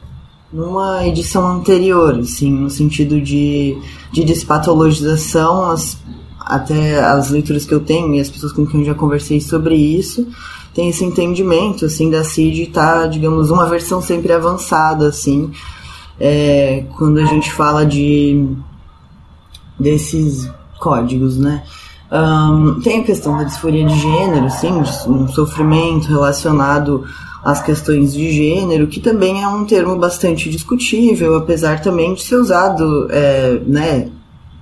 numa 0.53 1.07
edição 1.07 1.47
anterior, 1.47 2.19
assim, 2.19 2.51
no 2.51 2.69
sentido 2.69 3.19
de, 3.19 3.75
de 4.11 4.23
despatologização, 4.23 5.71
as, 5.71 5.97
até 6.39 6.99
as 6.99 7.31
leituras 7.31 7.65
que 7.65 7.73
eu 7.73 7.79
tenho 7.79 8.13
e 8.13 8.19
as 8.19 8.29
pessoas 8.29 8.51
com 8.51 8.65
quem 8.65 8.81
eu 8.81 8.85
já 8.85 8.93
conversei 8.93 9.41
sobre 9.41 9.75
isso, 9.75 10.27
tem 10.75 10.89
esse 10.89 11.03
entendimento, 11.03 11.85
assim, 11.85 12.11
da 12.11 12.23
CID 12.23 12.67
tá, 12.67 13.07
digamos, 13.07 13.49
uma 13.49 13.67
versão 13.67 14.03
sempre 14.03 14.31
avançada, 14.33 15.07
assim, 15.07 15.51
é, 16.19 16.85
quando 16.95 17.19
a 17.19 17.25
gente 17.25 17.51
fala 17.51 17.87
de 17.87 18.47
desses 19.79 20.47
códigos, 20.79 21.39
né? 21.39 21.63
Um, 22.11 22.81
tem 22.81 22.99
a 22.99 23.03
questão 23.03 23.37
da 23.37 23.45
disforia 23.45 23.85
de 23.85 23.97
gênero, 23.97 24.49
sim, 24.49 24.71
um 25.07 25.27
sofrimento 25.29 26.09
relacionado 26.09 27.05
às 27.41 27.63
questões 27.63 28.13
de 28.13 28.29
gênero, 28.31 28.87
que 28.87 28.99
também 28.99 29.41
é 29.41 29.47
um 29.47 29.63
termo 29.63 29.95
bastante 29.95 30.49
discutível, 30.49 31.35
apesar 31.35 31.81
também 31.81 32.13
de 32.13 32.21
ser 32.21 32.35
usado, 32.35 33.07
é, 33.09 33.61
né, 33.65 34.09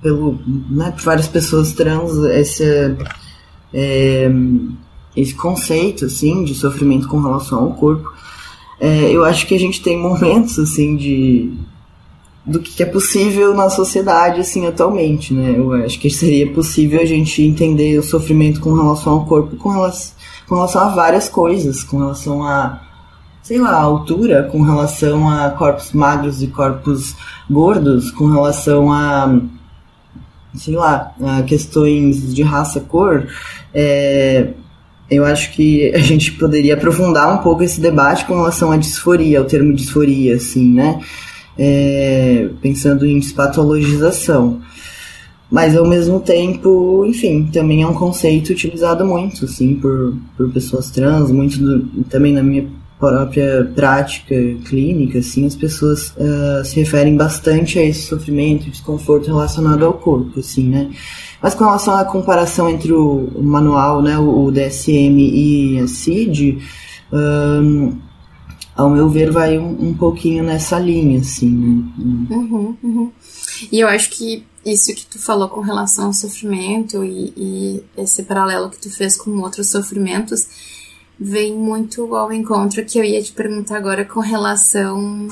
pelo, 0.00 0.38
né, 0.70 0.92
por 0.92 1.02
várias 1.02 1.26
pessoas 1.26 1.72
trans, 1.72 2.16
esse, 2.24 2.96
é, 3.74 4.30
esse 5.16 5.34
conceito, 5.34 6.04
assim, 6.04 6.44
de 6.44 6.54
sofrimento 6.54 7.08
com 7.08 7.20
relação 7.20 7.64
ao 7.64 7.72
corpo. 7.72 8.12
É, 8.78 9.10
eu 9.10 9.24
acho 9.24 9.46
que 9.46 9.56
a 9.56 9.58
gente 9.58 9.82
tem 9.82 9.98
momentos, 9.98 10.56
assim, 10.56 10.96
de 10.96 11.52
do 12.50 12.58
que 12.58 12.82
é 12.82 12.86
possível 12.86 13.54
na 13.54 13.70
sociedade, 13.70 14.40
assim, 14.40 14.66
atualmente, 14.66 15.32
né? 15.32 15.54
Eu 15.56 15.72
acho 15.72 15.98
que 16.00 16.10
seria 16.10 16.52
possível 16.52 17.00
a 17.00 17.04
gente 17.04 17.42
entender 17.42 17.96
o 17.96 18.02
sofrimento 18.02 18.60
com 18.60 18.74
relação 18.74 19.12
ao 19.12 19.24
corpo, 19.24 19.56
com 19.56 19.68
relação, 19.68 20.12
com 20.48 20.54
relação 20.56 20.82
a 20.82 20.88
várias 20.88 21.28
coisas, 21.28 21.84
com 21.84 21.98
relação 21.98 22.42
a, 22.42 22.80
sei 23.40 23.58
lá, 23.60 23.70
a 23.70 23.82
altura, 23.82 24.48
com 24.50 24.62
relação 24.62 25.30
a 25.30 25.50
corpos 25.50 25.92
magros 25.92 26.42
e 26.42 26.48
corpos 26.48 27.14
gordos, 27.48 28.10
com 28.10 28.26
relação 28.26 28.92
a, 28.92 29.32
sei 30.54 30.74
lá, 30.74 31.14
a 31.22 31.42
questões 31.42 32.34
de 32.34 32.42
raça, 32.42 32.80
cor, 32.80 33.28
é, 33.72 34.48
eu 35.08 35.24
acho 35.24 35.52
que 35.52 35.90
a 35.94 35.98
gente 35.98 36.32
poderia 36.32 36.74
aprofundar 36.74 37.32
um 37.32 37.38
pouco 37.38 37.62
esse 37.62 37.80
debate 37.80 38.24
com 38.24 38.34
relação 38.34 38.72
à 38.72 38.76
disforia, 38.76 39.40
o 39.40 39.44
termo 39.44 39.72
disforia, 39.72 40.34
assim, 40.34 40.68
né? 40.68 41.00
É, 41.58 42.48
pensando 42.62 43.06
em 43.06 43.18
despatologização. 43.18 44.60
Mas 45.50 45.76
ao 45.76 45.84
mesmo 45.84 46.20
tempo, 46.20 47.04
enfim, 47.04 47.50
também 47.52 47.82
é 47.82 47.86
um 47.86 47.92
conceito 47.92 48.50
utilizado 48.50 49.04
muito, 49.04 49.44
assim, 49.44 49.74
por, 49.74 50.14
por 50.36 50.50
pessoas 50.52 50.90
trans, 50.90 51.30
muito 51.30 51.58
do, 51.58 52.04
também 52.04 52.32
na 52.32 52.42
minha 52.42 52.68
própria 53.00 53.68
prática 53.74 54.34
clínica, 54.66 55.18
assim, 55.18 55.46
as 55.46 55.56
pessoas 55.56 56.10
uh, 56.10 56.64
se 56.64 56.76
referem 56.76 57.16
bastante 57.16 57.78
a 57.78 57.82
esse 57.82 58.02
sofrimento 58.02 58.68
e 58.68 58.70
desconforto 58.70 59.26
relacionado 59.26 59.84
ao 59.84 59.94
corpo, 59.94 60.38
assim, 60.38 60.68
né? 60.68 60.90
Mas 61.42 61.54
com 61.54 61.64
relação 61.64 61.96
à 61.96 62.04
comparação 62.04 62.68
entre 62.68 62.92
o, 62.92 63.42
manual, 63.42 64.02
né, 64.02 64.18
o, 64.18 64.50
DSM 64.50 65.18
e 65.18 65.80
a 65.80 65.88
CID, 65.88 66.58
um, 67.10 67.96
ao 68.74 68.88
meu 68.88 69.08
ver, 69.08 69.30
vai 69.30 69.58
um, 69.58 69.88
um, 69.88 69.94
pouquinho 69.94 70.42
nessa 70.44 70.78
linha, 70.78 71.20
assim, 71.20 71.50
né? 71.50 72.26
Uhum, 72.30 72.76
uhum. 72.82 73.12
E 73.70 73.80
eu 73.80 73.88
acho 73.88 74.10
que 74.10 74.44
isso 74.64 74.94
que 74.94 75.06
tu 75.06 75.18
falou 75.18 75.48
com 75.48 75.60
relação 75.60 76.06
ao 76.06 76.12
sofrimento 76.12 77.04
e, 77.04 77.32
e 77.36 77.84
esse 77.96 78.22
paralelo 78.22 78.70
que 78.70 78.78
tu 78.78 78.90
fez 78.90 79.16
com 79.16 79.30
outros 79.38 79.68
sofrimentos 79.68 80.46
vem 81.18 81.54
muito 81.54 82.14
ao 82.14 82.32
encontro 82.32 82.84
que 82.84 82.98
eu 82.98 83.04
ia 83.04 83.22
te 83.22 83.32
perguntar 83.32 83.76
agora 83.76 84.04
com 84.04 84.20
relação 84.20 85.28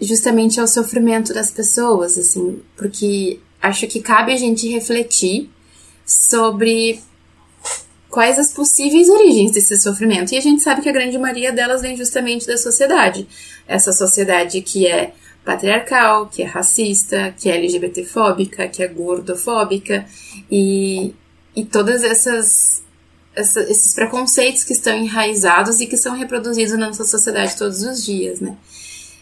justamente 0.00 0.60
ao 0.60 0.68
sofrimento 0.68 1.34
das 1.34 1.50
pessoas, 1.50 2.16
assim, 2.16 2.60
porque 2.76 3.40
acho 3.60 3.86
que 3.88 4.00
cabe 4.00 4.32
a 4.32 4.36
gente 4.36 4.68
refletir 4.68 5.50
sobre 6.06 7.00
quais 8.10 8.38
as 8.38 8.52
possíveis 8.52 9.08
origens 9.08 9.52
desse 9.52 9.78
sofrimento. 9.80 10.32
E 10.32 10.38
a 10.38 10.40
gente 10.40 10.62
sabe 10.62 10.82
que 10.82 10.88
a 10.88 10.92
grande 10.92 11.18
maioria 11.18 11.52
delas 11.52 11.82
vem 11.82 11.96
justamente 11.96 12.46
da 12.46 12.56
sociedade. 12.56 13.26
Essa 13.66 13.92
sociedade 13.92 14.60
que 14.62 14.86
é 14.86 15.12
patriarcal, 15.44 16.26
que 16.26 16.42
é 16.42 16.46
racista, 16.46 17.34
que 17.38 17.48
é 17.48 17.56
LGBTfóbica, 17.56 18.68
que 18.68 18.82
é 18.82 18.88
gordofóbica 18.88 20.06
e, 20.50 21.14
e 21.54 21.64
todas 21.64 22.02
essas 22.02 22.82
essa, 23.34 23.60
esses 23.62 23.94
preconceitos 23.94 24.64
que 24.64 24.72
estão 24.72 24.96
enraizados 24.96 25.80
e 25.80 25.86
que 25.86 25.96
são 25.96 26.16
reproduzidos 26.16 26.72
na 26.72 26.88
nossa 26.88 27.04
sociedade 27.04 27.56
todos 27.56 27.82
os 27.82 28.04
dias, 28.04 28.40
né? 28.40 28.56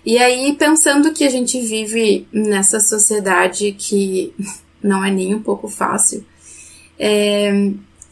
E 0.05 0.19
aí, 0.19 0.55
pensando 0.55 1.13
que 1.13 1.25
a 1.25 1.29
gente 1.29 1.61
vive 1.61 2.27
nessa 2.33 2.81
sociedade 2.81 3.73
que 3.73 4.33
não 4.83 5.05
é 5.05 5.11
nem 5.11 5.35
um 5.35 5.43
pouco 5.43 5.69
fácil, 5.69 6.25
é, 6.99 7.53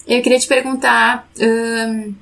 eu 0.07 0.23
queria 0.23 0.38
te 0.38 0.47
perguntar 0.47 1.29
um, 1.40 2.14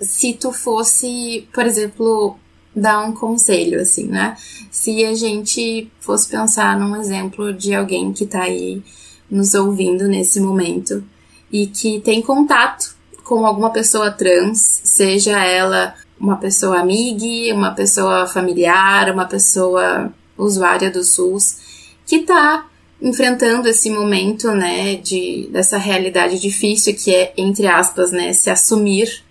se 0.00 0.34
tu 0.34 0.52
fosse, 0.52 1.48
por 1.52 1.64
exemplo, 1.64 2.36
dar 2.74 3.00
um 3.00 3.12
conselho, 3.12 3.80
assim, 3.80 4.06
né? 4.06 4.36
Se 4.70 5.04
a 5.04 5.14
gente 5.14 5.90
fosse 6.00 6.28
pensar 6.28 6.78
num 6.78 6.96
exemplo 6.96 7.52
de 7.52 7.74
alguém 7.74 8.12
que 8.12 8.26
tá 8.26 8.42
aí 8.42 8.82
nos 9.30 9.54
ouvindo 9.54 10.06
nesse 10.06 10.40
momento 10.40 11.02
e 11.50 11.66
que 11.66 12.00
tem 12.00 12.20
contato 12.20 12.94
com 13.24 13.46
alguma 13.46 13.70
pessoa 13.70 14.10
trans, 14.10 14.82
seja 14.84 15.42
ela 15.42 15.94
uma 16.18 16.36
pessoa 16.36 16.78
amiga, 16.78 17.54
uma 17.54 17.72
pessoa 17.72 18.26
familiar, 18.26 19.10
uma 19.12 19.24
pessoa 19.24 20.12
usuária 20.36 20.90
do 20.90 21.02
SUS, 21.02 21.58
que 22.06 22.16
está 22.16 22.66
enfrentando 23.00 23.68
esse 23.68 23.90
momento, 23.90 24.52
né, 24.52 24.96
de 24.96 25.48
dessa 25.52 25.76
realidade 25.76 26.38
difícil 26.40 26.94
que 26.94 27.14
é 27.14 27.32
entre 27.36 27.66
aspas, 27.66 28.10
né, 28.10 28.32
se 28.32 28.48
assumir 28.48 29.22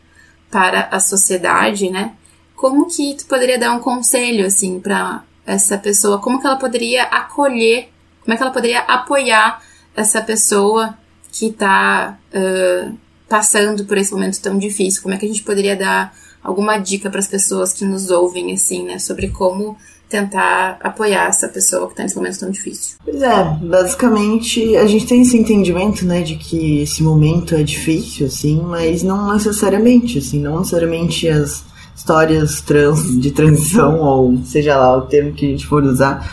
para 0.52 0.88
a 0.92 1.00
sociedade, 1.00 1.90
né? 1.90 2.14
Como 2.56 2.88
que 2.88 3.16
tu 3.16 3.26
poderia 3.26 3.60
dar 3.60 3.74
um 3.74 3.80
conselho 3.80 4.46
assim 4.46 4.80
para 4.80 5.24
essa 5.46 5.78
pessoa? 5.78 6.20
Como 6.20 6.40
que 6.40 6.48
ela 6.48 6.56
poderia 6.56 7.04
acolher? 7.04 7.90
Como 8.22 8.34
é 8.34 8.38
que 8.38 8.44
ela 8.44 8.52
poderia 8.52 8.80
apoiar 8.80 9.62
essa 9.96 10.22
pessoa 10.22 10.98
que 11.32 11.48
está 11.48 12.18
uh, 12.34 12.98
passando 13.28 13.84
por 13.86 13.98
esse 13.98 14.14
momento 14.14 14.42
tão 14.42 14.58
difícil? 14.58 15.02
Como 15.02 15.14
é 15.14 15.18
que 15.18 15.26
a 15.26 15.28
gente 15.28 15.44
poderia 15.44 15.76
dar 15.76 16.16
alguma 16.42 16.78
dica 16.78 17.10
para 17.10 17.20
as 17.20 17.28
pessoas 17.28 17.74
que 17.74 17.84
nos 17.84 18.10
ouvem, 18.10 18.54
assim, 18.54 18.86
né, 18.86 19.00
sobre 19.00 19.30
como 19.30 19.78
tentar 20.16 20.78
apoiar 20.82 21.28
essa 21.28 21.48
pessoa 21.50 21.88
que 21.88 21.94
está 21.94 22.04
nesse 22.04 22.16
momento 22.16 22.40
tão 22.40 22.50
difícil? 22.50 22.98
Pois 23.04 23.22
é, 23.22 23.44
basicamente 23.62 24.76
a 24.78 24.88
gente 24.88 25.06
tem 25.06 25.22
esse 25.22 25.38
entendimento, 25.38 26.06
né, 26.06 26.22
de 26.22 26.36
que 26.36 26.82
esse 26.82 27.04
momento 27.04 27.56
é 27.56 27.64
difícil, 27.64 28.28
assim, 28.28 28.62
mas 28.62 29.04
não 29.04 29.34
necessariamente, 29.34 30.20
assim, 30.20 30.40
não 30.40 30.60
necessariamente 30.60 31.28
as 31.28 31.64
histórias 31.96 32.62
trans 32.62 33.20
de 33.20 33.32
transição 33.32 34.00
ou 34.00 34.38
seja 34.46 34.78
lá 34.78 34.98
o 34.98 35.02
termo 35.02 35.34
que 35.34 35.46
a 35.46 35.50
gente 35.50 35.66
for 35.66 35.84
usar 35.84 36.30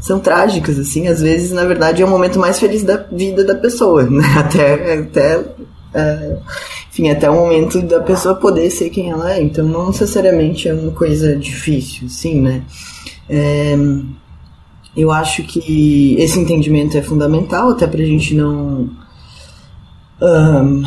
são 0.00 0.20
trágicas, 0.20 0.78
assim, 0.78 1.08
às 1.08 1.20
vezes, 1.20 1.50
na 1.50 1.64
verdade, 1.64 2.00
é 2.00 2.04
o 2.04 2.08
momento 2.08 2.38
mais 2.38 2.60
feliz 2.60 2.84
da 2.84 2.96
vida 3.10 3.44
da 3.44 3.56
pessoa, 3.56 4.04
né? 4.04 4.24
Até, 4.38 4.94
até 4.94 5.44
é, 5.92 6.36
enfim, 6.90 7.10
até 7.10 7.28
o 7.28 7.34
momento 7.34 7.82
da 7.82 8.00
pessoa 8.00 8.34
poder 8.34 8.70
ser 8.70 8.90
quem 8.90 9.10
ela 9.10 9.32
é. 9.32 9.42
Então, 9.42 9.66
não 9.66 9.88
necessariamente 9.88 10.68
é 10.68 10.74
uma 10.74 10.92
coisa 10.92 11.34
difícil, 11.34 12.08
sim, 12.08 12.40
né? 12.40 12.62
É, 13.28 13.76
eu 14.96 15.10
acho 15.12 15.42
que 15.42 16.16
esse 16.18 16.38
entendimento 16.38 16.96
é 16.96 17.02
fundamental, 17.02 17.70
até 17.70 17.86
pra 17.86 18.04
gente 18.04 18.34
não. 18.34 18.88
Um, 20.20 20.82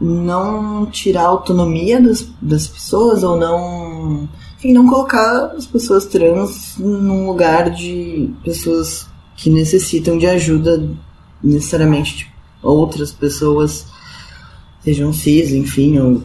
não 0.00 0.86
tirar 0.86 1.22
a 1.22 1.28
autonomia 1.28 2.00
das, 2.00 2.28
das 2.40 2.66
pessoas 2.66 3.22
ou 3.22 3.36
não. 3.36 4.28
Enfim, 4.58 4.72
não 4.72 4.88
colocar 4.88 5.52
as 5.56 5.66
pessoas 5.66 6.06
trans 6.06 6.76
num 6.78 7.26
lugar 7.26 7.70
de 7.70 8.30
pessoas 8.42 9.06
que 9.36 9.50
necessitam 9.50 10.16
de 10.16 10.26
ajuda, 10.26 10.88
necessariamente 11.42 12.16
de 12.16 12.32
outras 12.62 13.12
pessoas 13.12 13.86
sejam 14.82 15.12
cis, 15.12 15.52
enfim, 15.52 15.98
ou 15.98 16.22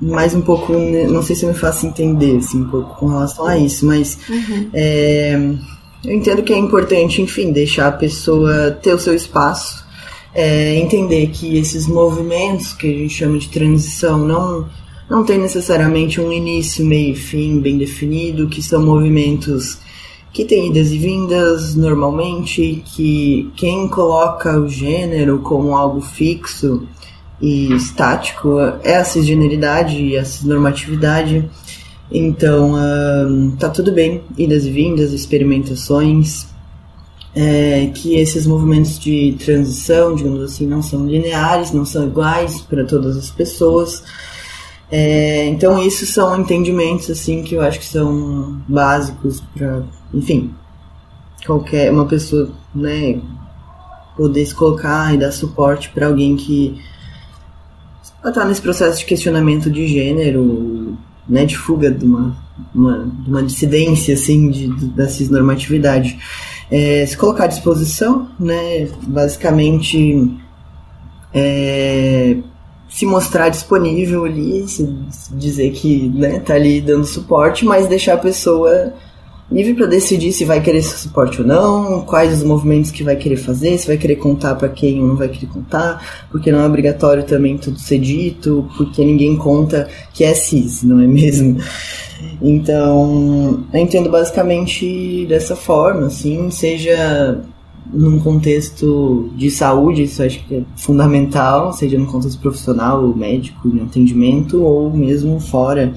mais 0.00 0.34
um 0.34 0.40
pouco, 0.40 0.72
não 0.72 1.22
sei 1.22 1.34
se 1.34 1.44
eu 1.44 1.48
me 1.48 1.58
faço 1.58 1.86
entender, 1.86 2.36
assim, 2.36 2.62
um 2.62 2.68
pouco 2.68 2.96
com 2.96 3.08
relação 3.08 3.46
a 3.46 3.58
isso, 3.58 3.84
mas 3.84 4.18
uhum. 4.28 4.70
é, 4.72 5.34
eu 6.04 6.12
entendo 6.12 6.42
que 6.42 6.52
é 6.52 6.58
importante, 6.58 7.20
enfim, 7.20 7.50
deixar 7.50 7.88
a 7.88 7.92
pessoa 7.92 8.70
ter 8.70 8.94
o 8.94 8.98
seu 8.98 9.14
espaço, 9.14 9.84
é, 10.34 10.76
entender 10.76 11.28
que 11.28 11.58
esses 11.58 11.88
movimentos 11.88 12.72
que 12.72 12.86
a 12.86 12.96
gente 12.96 13.14
chama 13.14 13.38
de 13.38 13.48
transição 13.48 14.18
não, 14.18 14.68
não 15.10 15.24
tem 15.24 15.38
necessariamente 15.38 16.20
um 16.20 16.30
início, 16.30 16.84
meio 16.84 17.12
e 17.12 17.16
fim 17.16 17.60
bem 17.60 17.76
definido, 17.76 18.48
que 18.48 18.62
são 18.62 18.84
movimentos 18.84 19.78
que 20.32 20.44
têm 20.44 20.68
idas 20.68 20.92
e 20.92 20.98
vindas 20.98 21.74
normalmente, 21.74 22.84
que 22.94 23.50
quem 23.56 23.88
coloca 23.88 24.60
o 24.60 24.68
gênero 24.68 25.40
como 25.40 25.74
algo 25.74 26.00
fixo 26.00 26.86
e 27.40 27.72
estático 27.72 28.58
é 28.82 28.96
a 28.96 29.04
cisgeneridade 29.04 29.96
e 29.96 30.16
a 30.16 30.24
cisnormatividade. 30.24 31.48
Então, 32.10 32.74
um, 32.74 33.50
tá 33.56 33.68
tudo 33.68 33.92
bem, 33.92 34.22
idas 34.36 34.64
e 34.64 34.70
vindas, 34.70 35.12
experimentações, 35.12 36.46
é, 37.34 37.90
que 37.94 38.16
esses 38.16 38.46
movimentos 38.46 38.98
de 38.98 39.36
transição, 39.38 40.14
digamos 40.14 40.42
assim, 40.42 40.66
não 40.66 40.82
são 40.82 41.06
lineares, 41.06 41.70
não 41.70 41.84
são 41.84 42.06
iguais 42.06 42.60
para 42.60 42.84
todas 42.84 43.16
as 43.16 43.30
pessoas. 43.30 44.02
É, 44.90 45.46
então, 45.46 45.80
isso 45.86 46.06
são 46.06 46.40
entendimentos 46.40 47.10
assim 47.10 47.42
que 47.42 47.54
eu 47.54 47.60
acho 47.60 47.78
que 47.78 47.86
são 47.86 48.58
básicos 48.66 49.42
para, 49.54 49.82
enfim, 50.14 50.50
qualquer 51.46 51.92
uma 51.92 52.06
pessoa, 52.06 52.50
né, 52.74 53.20
poder 54.16 54.44
se 54.46 54.54
colocar 54.54 55.14
e 55.14 55.18
dar 55.18 55.30
suporte 55.30 55.90
para 55.90 56.06
alguém 56.06 56.36
que 56.36 56.80
ela 58.22 58.32
tá 58.32 58.44
nesse 58.44 58.60
processo 58.60 58.98
de 58.98 59.04
questionamento 59.04 59.70
de 59.70 59.86
gênero, 59.86 60.96
né, 61.28 61.44
de 61.44 61.56
fuga 61.56 61.90
de 61.90 62.04
uma, 62.04 62.36
uma, 62.74 63.04
de 63.04 63.30
uma 63.30 63.42
dissidência, 63.42 64.14
assim, 64.14 64.50
de, 64.50 64.68
de, 64.68 64.86
da 64.86 65.08
cisnormatividade. 65.08 66.18
É, 66.70 67.04
se 67.06 67.16
colocar 67.16 67.44
à 67.44 67.48
disposição, 67.48 68.28
né, 68.38 68.88
basicamente 69.06 70.36
é, 71.32 72.36
se 72.88 73.06
mostrar 73.06 73.48
disponível 73.50 74.24
ali, 74.24 74.64
dizer 75.32 75.70
que 75.70 76.08
né, 76.08 76.40
tá 76.40 76.54
ali 76.54 76.80
dando 76.80 77.04
suporte, 77.04 77.64
mas 77.64 77.86
deixar 77.86 78.14
a 78.14 78.18
pessoa 78.18 78.92
livre 79.50 79.74
para 79.74 79.86
decidir 79.86 80.32
se 80.32 80.44
vai 80.44 80.60
querer 80.60 80.78
esse 80.78 80.98
suporte 80.98 81.40
ou 81.40 81.46
não, 81.46 82.02
quais 82.02 82.38
os 82.38 82.42
movimentos 82.42 82.90
que 82.90 83.02
vai 83.02 83.16
querer 83.16 83.36
fazer, 83.36 83.78
se 83.78 83.86
vai 83.86 83.96
querer 83.96 84.16
contar 84.16 84.54
para 84.56 84.68
quem 84.68 85.00
ou 85.00 85.08
não 85.08 85.16
vai 85.16 85.28
querer 85.28 85.46
contar, 85.46 86.26
porque 86.30 86.52
não 86.52 86.60
é 86.60 86.66
obrigatório 86.66 87.24
também 87.24 87.56
tudo 87.56 87.78
ser 87.78 87.98
dito, 87.98 88.68
porque 88.76 89.04
ninguém 89.04 89.36
conta 89.36 89.88
que 90.12 90.22
é 90.22 90.34
cis, 90.34 90.82
não 90.82 91.00
é 91.00 91.06
mesmo? 91.06 91.58
Então, 92.42 93.64
eu 93.72 93.80
entendo 93.80 94.10
basicamente 94.10 95.24
dessa 95.26 95.56
forma, 95.56 96.06
assim, 96.06 96.50
seja 96.50 97.40
num 97.92 98.18
contexto 98.18 99.30
de 99.34 99.50
saúde, 99.50 100.02
isso 100.02 100.22
acho 100.22 100.44
que 100.44 100.56
é 100.56 100.62
fundamental, 100.76 101.72
seja 101.72 101.98
no 101.98 102.06
contexto 102.06 102.38
profissional, 102.40 103.06
médico, 103.16 103.70
de 103.70 103.80
atendimento, 103.80 104.62
ou 104.62 104.90
mesmo 104.90 105.40
fora, 105.40 105.94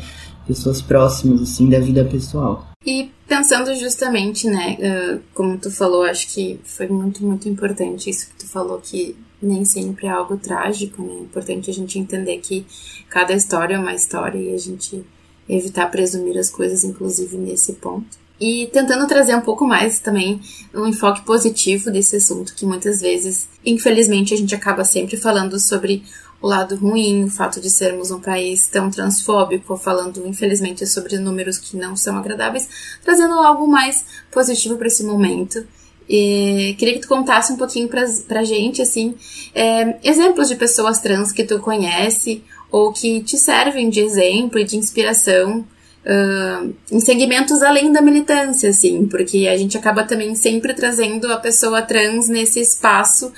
pessoas 0.48 0.82
próximas, 0.82 1.42
assim, 1.42 1.68
da 1.68 1.80
vida 1.80 2.06
pessoal. 2.06 2.71
E 2.86 3.12
pensando 3.28 3.74
justamente, 3.76 4.48
né, 4.48 4.78
uh, 4.80 5.22
como 5.34 5.58
tu 5.58 5.70
falou, 5.70 6.04
acho 6.04 6.28
que 6.28 6.60
foi 6.64 6.88
muito, 6.88 7.24
muito 7.24 7.48
importante 7.48 8.10
isso 8.10 8.28
que 8.28 8.46
tu 8.46 8.48
falou, 8.48 8.80
que 8.82 9.16
nem 9.42 9.64
sempre 9.66 10.08
é 10.08 10.10
algo 10.10 10.38
trágico, 10.38 11.02
né? 11.02 11.14
É 11.14 11.20
importante 11.22 11.70
a 11.70 11.74
gente 11.74 12.00
entender 12.00 12.38
que 12.40 12.66
cada 13.10 13.34
história 13.34 13.76
é 13.76 13.80
uma 13.80 13.94
história 13.94 14.38
e 14.38 14.54
a 14.54 14.58
gente 14.58 15.04
evitar 15.48 15.88
presumir 15.88 16.38
as 16.38 16.50
coisas, 16.50 16.84
inclusive 16.84 17.38
nesse 17.38 17.74
ponto. 17.74 18.20
E 18.40 18.68
tentando 18.74 19.08
trazer 19.08 19.36
um 19.36 19.42
pouco 19.42 19.68
mais 19.68 20.00
também 20.00 20.42
um 20.74 20.88
enfoque 20.88 21.22
positivo 21.24 21.92
desse 21.92 22.16
assunto, 22.16 22.56
que 22.56 22.66
muitas 22.66 23.00
vezes, 23.00 23.48
infelizmente, 23.64 24.34
a 24.34 24.38
gente 24.38 24.56
acaba 24.56 24.84
sempre 24.84 25.18
falando 25.18 25.60
sobre 25.60 26.04
o 26.42 26.48
lado 26.48 26.76
ruim, 26.76 27.26
o 27.26 27.30
fato 27.30 27.62
de 27.62 27.70
sermos 27.70 28.10
um 28.10 28.20
país 28.20 28.68
tão 28.68 28.90
transfóbico, 28.90 29.78
falando 29.78 30.26
infelizmente 30.28 30.88
sobre 30.88 31.18
números 31.18 31.58
que 31.58 31.78
não 31.78 31.96
são 31.96 32.18
agradáveis, 32.18 32.68
trazendo 33.04 33.36
algo 33.36 33.68
mais 33.68 34.04
positivo 34.32 34.76
para 34.76 34.88
esse 34.88 35.04
momento. 35.04 35.66
E 36.10 36.76
queria 36.78 36.96
que 36.96 37.02
tu 37.02 37.08
contasse 37.08 37.54
um 37.54 37.58
pouquinho 37.58 37.88
pra, 37.88 38.04
pra 38.28 38.44
gente, 38.44 38.82
assim, 38.82 39.16
é, 39.54 39.98
exemplos 40.04 40.48
de 40.48 40.56
pessoas 40.56 41.00
trans 41.00 41.32
que 41.32 41.44
tu 41.44 41.60
conhece 41.60 42.44
ou 42.72 42.92
que 42.92 43.22
te 43.22 43.38
servem 43.38 43.90
de 43.90 44.00
exemplo 44.00 44.60
e 44.60 44.64
de 44.64 44.78
inspiração 44.78 45.66
uh, 46.06 46.74
em 46.92 47.00
segmentos 47.00 47.62
além 47.62 47.92
da 47.92 48.02
militância, 48.02 48.70
assim, 48.70 49.06
porque 49.06 49.48
a 49.48 49.58
gente 49.58 49.78
acaba 49.78 50.04
também 50.04 50.34
sempre 50.36 50.74
trazendo 50.74 51.32
a 51.32 51.38
pessoa 51.38 51.82
trans 51.82 52.28
nesse 52.28 52.60
espaço 52.60 53.32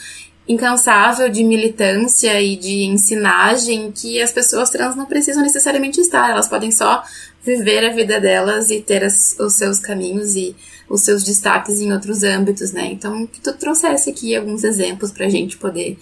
incansável 0.47 1.29
de 1.29 1.43
militância 1.43 2.41
e 2.41 2.55
de 2.55 2.83
ensinagem 2.83 3.91
que 3.91 4.21
as 4.21 4.31
pessoas 4.31 4.69
trans 4.69 4.95
não 4.95 5.05
precisam 5.05 5.41
necessariamente 5.41 6.01
estar, 6.01 6.29
elas 6.29 6.47
podem 6.47 6.71
só 6.71 7.03
viver 7.43 7.85
a 7.85 7.93
vida 7.93 8.19
delas 8.19 8.69
e 8.69 8.81
ter 8.81 9.03
as, 9.03 9.37
os 9.39 9.53
seus 9.53 9.79
caminhos 9.79 10.35
e 10.35 10.55
os 10.89 11.01
seus 11.01 11.23
destaques 11.23 11.79
em 11.79 11.91
outros 11.91 12.23
âmbitos, 12.23 12.71
né? 12.71 12.89
Então, 12.91 13.25
que 13.25 13.41
tu 13.41 13.53
trouxesse 13.53 14.09
aqui 14.09 14.35
alguns 14.35 14.63
exemplos 14.63 15.11
para 15.11 15.25
a 15.25 15.29
gente 15.29 15.57
poder 15.57 15.97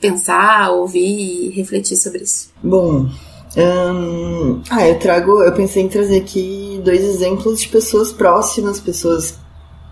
pensar, 0.00 0.70
ouvir 0.70 1.48
e 1.48 1.50
refletir 1.50 1.96
sobre 1.96 2.22
isso. 2.22 2.50
Bom, 2.62 3.08
hum, 3.56 4.62
ah, 4.70 4.88
eu 4.88 4.98
trago, 4.98 5.42
eu 5.42 5.52
pensei 5.52 5.82
em 5.82 5.88
trazer 5.88 6.18
aqui 6.18 6.80
dois 6.84 7.02
exemplos 7.02 7.60
de 7.60 7.68
pessoas 7.68 8.12
próximas, 8.12 8.80
pessoas 8.80 9.38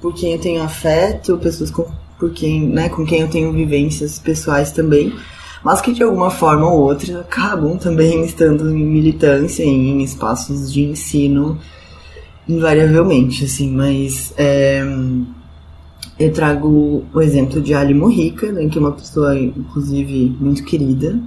por 0.00 0.14
quem 0.14 0.32
eu 0.32 0.40
tenho 0.40 0.62
afeto, 0.62 1.38
pessoas 1.38 1.70
com 1.70 1.86
por 2.18 2.30
quem, 2.30 2.66
né, 2.66 2.88
com 2.88 3.04
quem 3.04 3.20
eu 3.20 3.28
tenho 3.28 3.52
vivências 3.52 4.18
pessoais 4.18 4.72
também, 4.72 5.12
mas 5.62 5.80
que 5.80 5.92
de 5.92 6.02
alguma 6.02 6.30
forma 6.30 6.68
ou 6.68 6.80
outra 6.80 7.20
acabam 7.20 7.76
também 7.76 8.24
estando 8.26 8.70
em 8.70 8.84
militância 8.84 9.62
em 9.62 10.02
espaços 10.02 10.72
de 10.72 10.82
ensino 10.84 11.58
invariavelmente, 12.48 13.44
assim, 13.44 13.70
mas 13.70 14.32
é, 14.36 14.82
eu 16.18 16.32
trago 16.32 17.04
o 17.12 17.20
exemplo 17.20 17.60
de 17.60 17.74
Ali 17.74 17.94
Morrica, 17.94 18.50
né, 18.50 18.68
que 18.68 18.78
é 18.78 18.80
uma 18.80 18.92
pessoa, 18.92 19.38
inclusive, 19.38 20.34
muito 20.40 20.64
querida, 20.64 21.20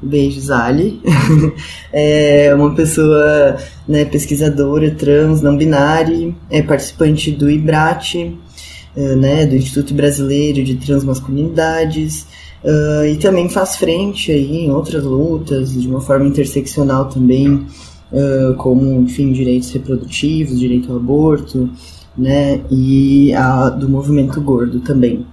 Beijos, 0.00 0.50
Ali. 0.50 1.00
é 1.92 2.54
uma 2.54 2.74
pessoa 2.74 3.56
né, 3.86 4.04
pesquisadora 4.04 4.90
trans, 4.92 5.42
não 5.42 5.56
binária, 5.56 6.34
é 6.50 6.62
participante 6.62 7.30
do 7.30 7.50
IBRAT, 7.50 8.38
né, 8.96 9.46
do 9.46 9.56
Instituto 9.56 9.94
Brasileiro 9.94 10.62
de 10.64 10.74
Transmasculinidades, 10.76 12.26
uh, 12.64 13.04
e 13.06 13.16
também 13.16 13.48
faz 13.48 13.76
frente 13.76 14.32
aí 14.32 14.64
em 14.64 14.70
outras 14.70 15.04
lutas, 15.04 15.72
de 15.72 15.86
uma 15.88 16.00
forma 16.00 16.26
interseccional 16.26 17.06
também, 17.06 17.66
uh, 18.12 18.54
como, 18.56 19.02
enfim, 19.02 19.32
direitos 19.32 19.70
reprodutivos, 19.70 20.58
direito 20.58 20.90
ao 20.90 20.98
aborto, 20.98 21.70
né, 22.16 22.60
e 22.70 23.32
a, 23.34 23.68
do 23.68 23.88
movimento 23.88 24.40
gordo 24.40 24.80
também. 24.80 25.24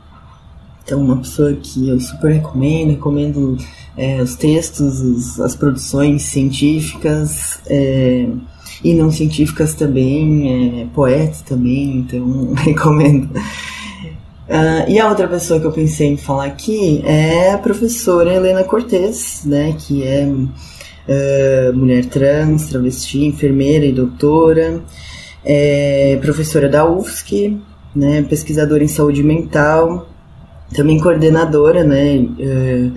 Então, 0.83 1.01
uma 1.01 1.17
pessoa 1.17 1.51
que 1.53 1.89
eu 1.89 1.99
super 1.99 2.31
recomendo, 2.31 2.91
recomendo 2.91 3.57
é, 3.97 4.21
os 4.21 4.35
textos, 4.35 5.01
os, 5.01 5.39
as 5.39 5.55
produções 5.55 6.21
científicas, 6.21 7.59
é, 7.65 8.27
e 8.85 8.93
não 8.93 9.09
científicas 9.09 9.73
também, 9.73 10.83
é, 10.83 10.85
poetas 10.93 11.41
também, 11.41 11.97
então 11.97 12.53
recomendo. 12.53 13.31
Uh, 14.47 14.87
e 14.87 14.99
a 14.99 15.09
outra 15.09 15.27
pessoa 15.27 15.59
que 15.59 15.65
eu 15.65 15.71
pensei 15.71 16.09
em 16.09 16.17
falar 16.17 16.45
aqui 16.45 17.01
é 17.03 17.53
a 17.53 17.57
professora 17.57 18.31
Helena 18.31 18.63
Cortez, 18.63 19.41
né, 19.43 19.75
que 19.75 20.03
é 20.03 20.27
uh, 20.27 21.75
mulher 21.75 22.05
trans, 22.05 22.67
travesti, 22.67 23.25
enfermeira 23.25 23.85
e 23.85 23.91
doutora, 23.91 24.83
é 25.43 26.19
professora 26.21 26.69
da 26.69 26.87
UFSC, 26.87 27.57
né, 27.95 28.21
pesquisadora 28.21 28.83
em 28.83 28.87
saúde 28.87 29.23
mental, 29.23 30.07
também 30.75 30.99
coordenadora, 30.99 31.83
né, 31.83 32.23
é, 32.39 32.89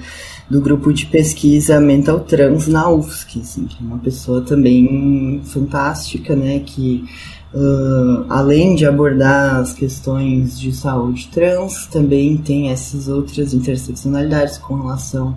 do 0.51 0.61
grupo 0.61 0.93
de 0.93 1.07
pesquisa 1.07 1.81
Mental 1.81 2.21
Trans 2.21 2.67
na 2.67 2.89
UFSC, 2.89 3.41
assim, 3.41 3.67
que 3.67 3.77
é 3.83 3.87
uma 3.87 3.99
pessoa 3.99 4.41
também 4.41 5.43
fantástica, 5.45 6.35
né, 6.35 6.61
que 6.61 7.05
uh, 7.53 8.25
além 8.29 8.75
de 8.75 8.87
abordar 8.87 9.57
as 9.57 9.73
questões 9.73 10.59
de 10.59 10.73
saúde 10.73 11.29
trans, 11.29 11.87
também 11.87 12.37
tem 12.37 12.71
essas 12.71 13.09
outras 13.09 13.53
interseccionalidades 13.53 14.57
com 14.59 14.77
relação 14.77 15.37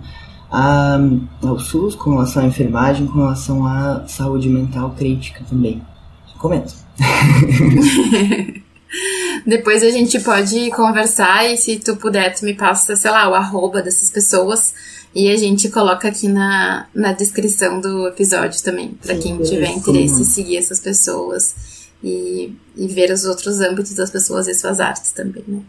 a, 0.50 0.98
ao 1.42 1.58
SUS, 1.58 1.94
com 1.94 2.10
relação 2.10 2.42
à 2.42 2.46
enfermagem, 2.46 3.06
com 3.06 3.18
relação 3.18 3.66
à 3.66 4.04
saúde 4.06 4.48
mental 4.48 4.94
crítica 4.96 5.44
também. 5.48 5.82
Comento. 6.38 6.74
Depois 9.46 9.82
a 9.82 9.90
gente 9.90 10.20
pode 10.20 10.70
conversar 10.70 11.50
e 11.50 11.56
se 11.56 11.78
tu 11.78 11.96
puder, 11.96 12.34
tu 12.34 12.44
me 12.44 12.54
passa, 12.54 12.94
sei 12.94 13.10
lá, 13.10 13.28
o 13.28 13.34
arroba 13.34 13.82
dessas 13.82 14.10
pessoas 14.10 14.74
e 15.14 15.30
a 15.30 15.36
gente 15.36 15.68
coloca 15.68 16.08
aqui 16.08 16.28
na, 16.28 16.86
na 16.94 17.12
descrição 17.12 17.80
do 17.80 18.08
episódio 18.08 18.62
também, 18.62 18.96
para 19.02 19.16
quem 19.16 19.36
tiver 19.42 19.70
interesse 19.70 20.22
em 20.22 20.24
seguir 20.24 20.56
essas 20.56 20.80
pessoas 20.80 21.54
e, 22.02 22.52
e 22.76 22.86
ver 22.88 23.10
os 23.10 23.24
outros 23.24 23.60
âmbitos 23.60 23.94
das 23.94 24.10
pessoas 24.10 24.48
e 24.48 24.54
suas 24.54 24.80
artes 24.80 25.10
também, 25.10 25.44
né? 25.46 25.60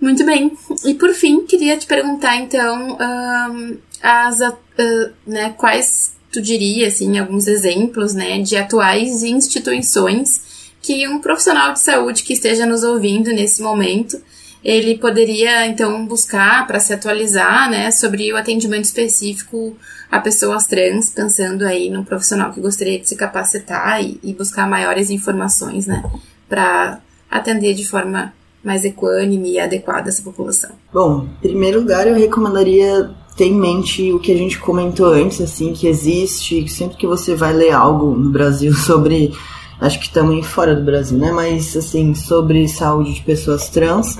Muito 0.00 0.24
bem. 0.24 0.56
E 0.84 0.94
por 0.94 1.12
fim, 1.12 1.44
queria 1.44 1.76
te 1.76 1.86
perguntar 1.86 2.36
então 2.36 2.96
um, 2.98 3.76
as, 4.02 4.40
uh, 4.40 5.12
né, 5.26 5.50
quais 5.58 6.14
tu 6.32 6.40
diria, 6.40 6.88
assim, 6.88 7.18
alguns 7.18 7.46
exemplos, 7.46 8.14
né, 8.14 8.40
de 8.40 8.56
atuais 8.56 9.22
instituições 9.22 10.40
que 10.82 11.06
um 11.08 11.20
profissional 11.20 11.72
de 11.72 11.80
saúde 11.80 12.22
que 12.22 12.32
esteja 12.32 12.66
nos 12.66 12.82
ouvindo 12.82 13.30
nesse 13.32 13.62
momento 13.62 14.20
ele 14.64 14.98
poderia 14.98 15.66
então 15.66 16.06
buscar 16.06 16.66
para 16.66 16.78
se 16.78 16.92
atualizar, 16.92 17.70
né, 17.70 17.90
sobre 17.90 18.32
o 18.32 18.36
atendimento 18.36 18.84
específico 18.84 19.74
a 20.10 20.20
pessoas 20.20 20.66
trans, 20.66 21.10
pensando 21.10 21.64
aí 21.64 21.88
num 21.88 22.04
profissional 22.04 22.52
que 22.52 22.60
gostaria 22.60 22.98
de 22.98 23.08
se 23.08 23.16
capacitar 23.16 24.02
e, 24.02 24.20
e 24.22 24.34
buscar 24.34 24.68
maiores 24.68 25.08
informações, 25.08 25.86
né, 25.86 26.02
para 26.48 27.00
atender 27.30 27.74
de 27.74 27.86
forma 27.86 28.34
mais 28.62 28.84
equânime 28.84 29.52
e 29.52 29.58
adequada 29.58 30.10
essa 30.10 30.22
população. 30.22 30.70
Bom, 30.92 31.26
em 31.42 31.48
primeiro 31.48 31.80
lugar, 31.80 32.06
eu 32.06 32.14
recomendaria 32.14 33.10
ter 33.34 33.46
em 33.46 33.54
mente 33.54 34.12
o 34.12 34.18
que 34.18 34.32
a 34.32 34.36
gente 34.36 34.58
comentou 34.58 35.06
antes, 35.06 35.40
assim, 35.40 35.72
que 35.72 35.86
existe, 35.86 36.68
sempre 36.68 36.98
que 36.98 37.06
você 37.06 37.34
vai 37.34 37.54
ler 37.54 37.70
algo 37.70 38.14
no 38.14 38.30
Brasil 38.30 38.74
sobre 38.76 39.32
acho 39.80 40.00
que 40.00 40.10
também 40.10 40.42
fora 40.42 40.74
do 40.74 40.84
Brasil, 40.84 41.16
né? 41.16 41.32
Mas 41.32 41.76
assim, 41.76 42.14
sobre 42.14 42.68
saúde 42.68 43.14
de 43.14 43.22
pessoas 43.22 43.68
trans, 43.68 44.16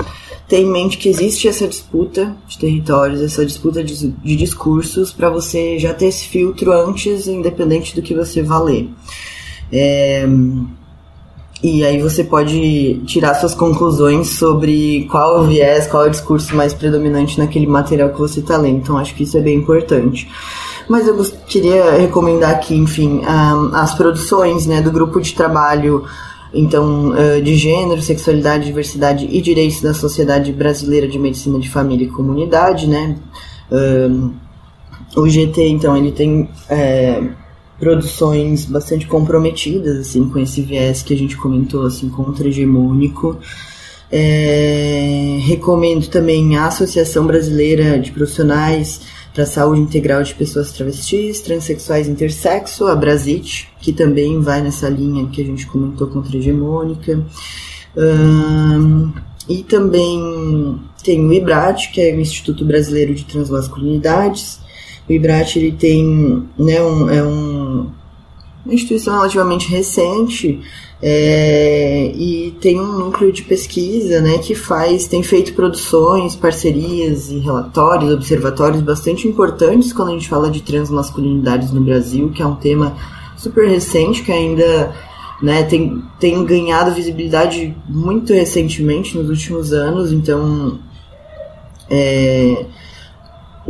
ter 0.48 0.58
em 0.58 0.70
mente 0.70 0.98
que 0.98 1.08
existe 1.08 1.46
essa 1.46 1.68
disputa 1.68 2.34
de 2.48 2.58
territórios, 2.58 3.20
essa 3.20 3.44
disputa 3.44 3.84
de, 3.84 4.08
de 4.08 4.36
discursos, 4.36 5.12
para 5.12 5.30
você 5.30 5.78
já 5.78 5.94
ter 5.94 6.06
esse 6.06 6.26
filtro 6.26 6.72
antes, 6.72 7.28
independente 7.28 7.94
do 7.94 8.02
que 8.02 8.14
você 8.14 8.42
vá 8.42 8.58
ler. 8.58 8.88
É, 9.72 10.26
e 11.62 11.84
aí 11.84 12.00
você 12.00 12.24
pode 12.24 13.02
tirar 13.06 13.34
suas 13.34 13.54
conclusões 13.54 14.30
sobre 14.30 15.06
qual 15.10 15.42
o 15.42 15.46
viés, 15.46 15.86
qual 15.86 16.04
o 16.06 16.10
discurso 16.10 16.56
mais 16.56 16.72
predominante 16.72 17.38
naquele 17.38 17.66
material 17.66 18.10
que 18.10 18.18
você 18.18 18.40
está 18.40 18.56
lendo. 18.56 18.78
Então 18.78 18.96
acho 18.96 19.14
que 19.14 19.24
isso 19.24 19.36
é 19.36 19.42
bem 19.42 19.58
importante. 19.58 20.26
Mas 20.90 21.06
eu 21.06 21.24
queria 21.46 21.92
recomendar 21.92 22.50
aqui, 22.50 22.74
enfim, 22.74 23.22
as 23.72 23.94
produções 23.94 24.66
né, 24.66 24.82
do 24.82 24.90
grupo 24.90 25.20
de 25.20 25.32
trabalho 25.32 26.04
então, 26.52 27.10
uh, 27.10 27.40
de 27.40 27.54
gênero, 27.54 28.02
sexualidade, 28.02 28.64
diversidade 28.64 29.24
e 29.24 29.40
direitos 29.40 29.80
da 29.80 29.94
Sociedade 29.94 30.52
Brasileira 30.52 31.06
de 31.06 31.16
Medicina 31.16 31.60
de 31.60 31.70
Família 31.70 32.08
e 32.08 32.10
Comunidade, 32.10 32.88
né? 32.88 33.16
O 35.16 35.28
GT, 35.28 35.68
então, 35.68 35.96
ele 35.96 36.10
tem 36.10 36.48
é, 36.68 37.22
produções 37.78 38.64
bastante 38.64 39.06
comprometidas, 39.06 39.96
assim, 39.96 40.28
com 40.28 40.40
esse 40.40 40.60
viés 40.60 41.04
que 41.04 41.14
a 41.14 41.16
gente 41.16 41.36
comentou, 41.36 41.86
assim, 41.86 42.08
contra-hegemônico. 42.08 43.38
É, 44.10 45.38
recomendo 45.42 46.08
também 46.08 46.56
a 46.56 46.66
Associação 46.66 47.28
Brasileira 47.28 47.96
de 47.96 48.10
Profissionais 48.10 49.02
para 49.32 49.44
a 49.44 49.46
Saúde 49.46 49.80
Integral 49.80 50.22
de 50.22 50.34
Pessoas 50.34 50.72
Travestis, 50.72 51.40
Transsexuais 51.40 52.08
Intersexo, 52.08 52.86
a 52.86 52.96
Brasit, 52.96 53.68
que 53.80 53.92
também 53.92 54.40
vai 54.40 54.60
nessa 54.60 54.88
linha 54.88 55.26
que 55.28 55.40
a 55.40 55.44
gente 55.44 55.66
comentou 55.66 56.08
contra-hegemônica. 56.08 57.24
Um, 57.96 59.12
e 59.48 59.62
também 59.62 60.80
tem 61.02 61.24
o 61.24 61.32
IBRAT, 61.32 61.90
que 61.92 62.00
é 62.00 62.14
o 62.14 62.20
Instituto 62.20 62.64
Brasileiro 62.64 63.14
de 63.14 63.24
Transmasculinidades. 63.24 64.60
O 65.08 65.12
IBRAT 65.12 65.56
ele 65.56 65.72
tem, 65.72 66.48
né, 66.58 66.82
um, 66.82 67.10
é 67.10 67.22
um, 67.22 67.90
uma 68.64 68.74
instituição 68.74 69.14
relativamente 69.14 69.68
recente, 69.68 70.60
é, 71.02 72.12
e 72.14 72.50
tem 72.60 72.78
um 72.78 72.98
núcleo 72.98 73.32
de 73.32 73.42
pesquisa 73.42 74.20
né, 74.20 74.36
que 74.38 74.54
faz, 74.54 75.06
tem 75.06 75.22
feito 75.22 75.54
produções, 75.54 76.36
parcerias 76.36 77.30
e 77.30 77.38
relatórios, 77.38 78.12
observatórios 78.12 78.82
bastante 78.82 79.26
importantes 79.26 79.92
quando 79.94 80.10
a 80.10 80.12
gente 80.12 80.28
fala 80.28 80.50
de 80.50 80.60
transmasculinidades 80.60 81.72
no 81.72 81.80
Brasil, 81.80 82.30
que 82.30 82.42
é 82.42 82.46
um 82.46 82.56
tema 82.56 82.94
super 83.34 83.66
recente 83.66 84.22
que 84.22 84.30
ainda 84.30 84.94
né, 85.40 85.62
tem, 85.62 86.02
tem 86.18 86.44
ganhado 86.44 86.92
visibilidade 86.92 87.74
muito 87.88 88.34
recentemente, 88.34 89.16
nos 89.16 89.30
últimos 89.30 89.72
anos, 89.72 90.12
então 90.12 90.78
é, 91.88 92.66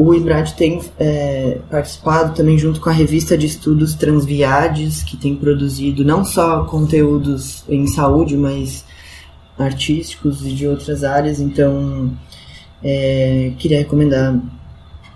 o 0.02 0.14
IBRAD 0.14 0.54
tem 0.54 0.80
é, 0.98 1.58
participado 1.70 2.34
também 2.34 2.56
junto 2.56 2.80
com 2.80 2.88
a 2.88 2.92
revista 2.92 3.36
de 3.36 3.44
estudos 3.46 3.92
Transviades, 3.92 5.02
que 5.02 5.14
tem 5.14 5.36
produzido 5.36 6.02
não 6.02 6.24
só 6.24 6.64
conteúdos 6.64 7.64
em 7.68 7.86
saúde, 7.86 8.34
mas 8.34 8.86
artísticos 9.58 10.46
e 10.46 10.52
de 10.52 10.66
outras 10.66 11.04
áreas. 11.04 11.38
Então, 11.38 12.16
é, 12.82 13.52
queria 13.58 13.76
recomendar 13.80 14.40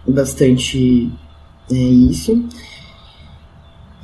bastante 0.06 1.10
é, 1.70 1.74
isso. 1.74 2.44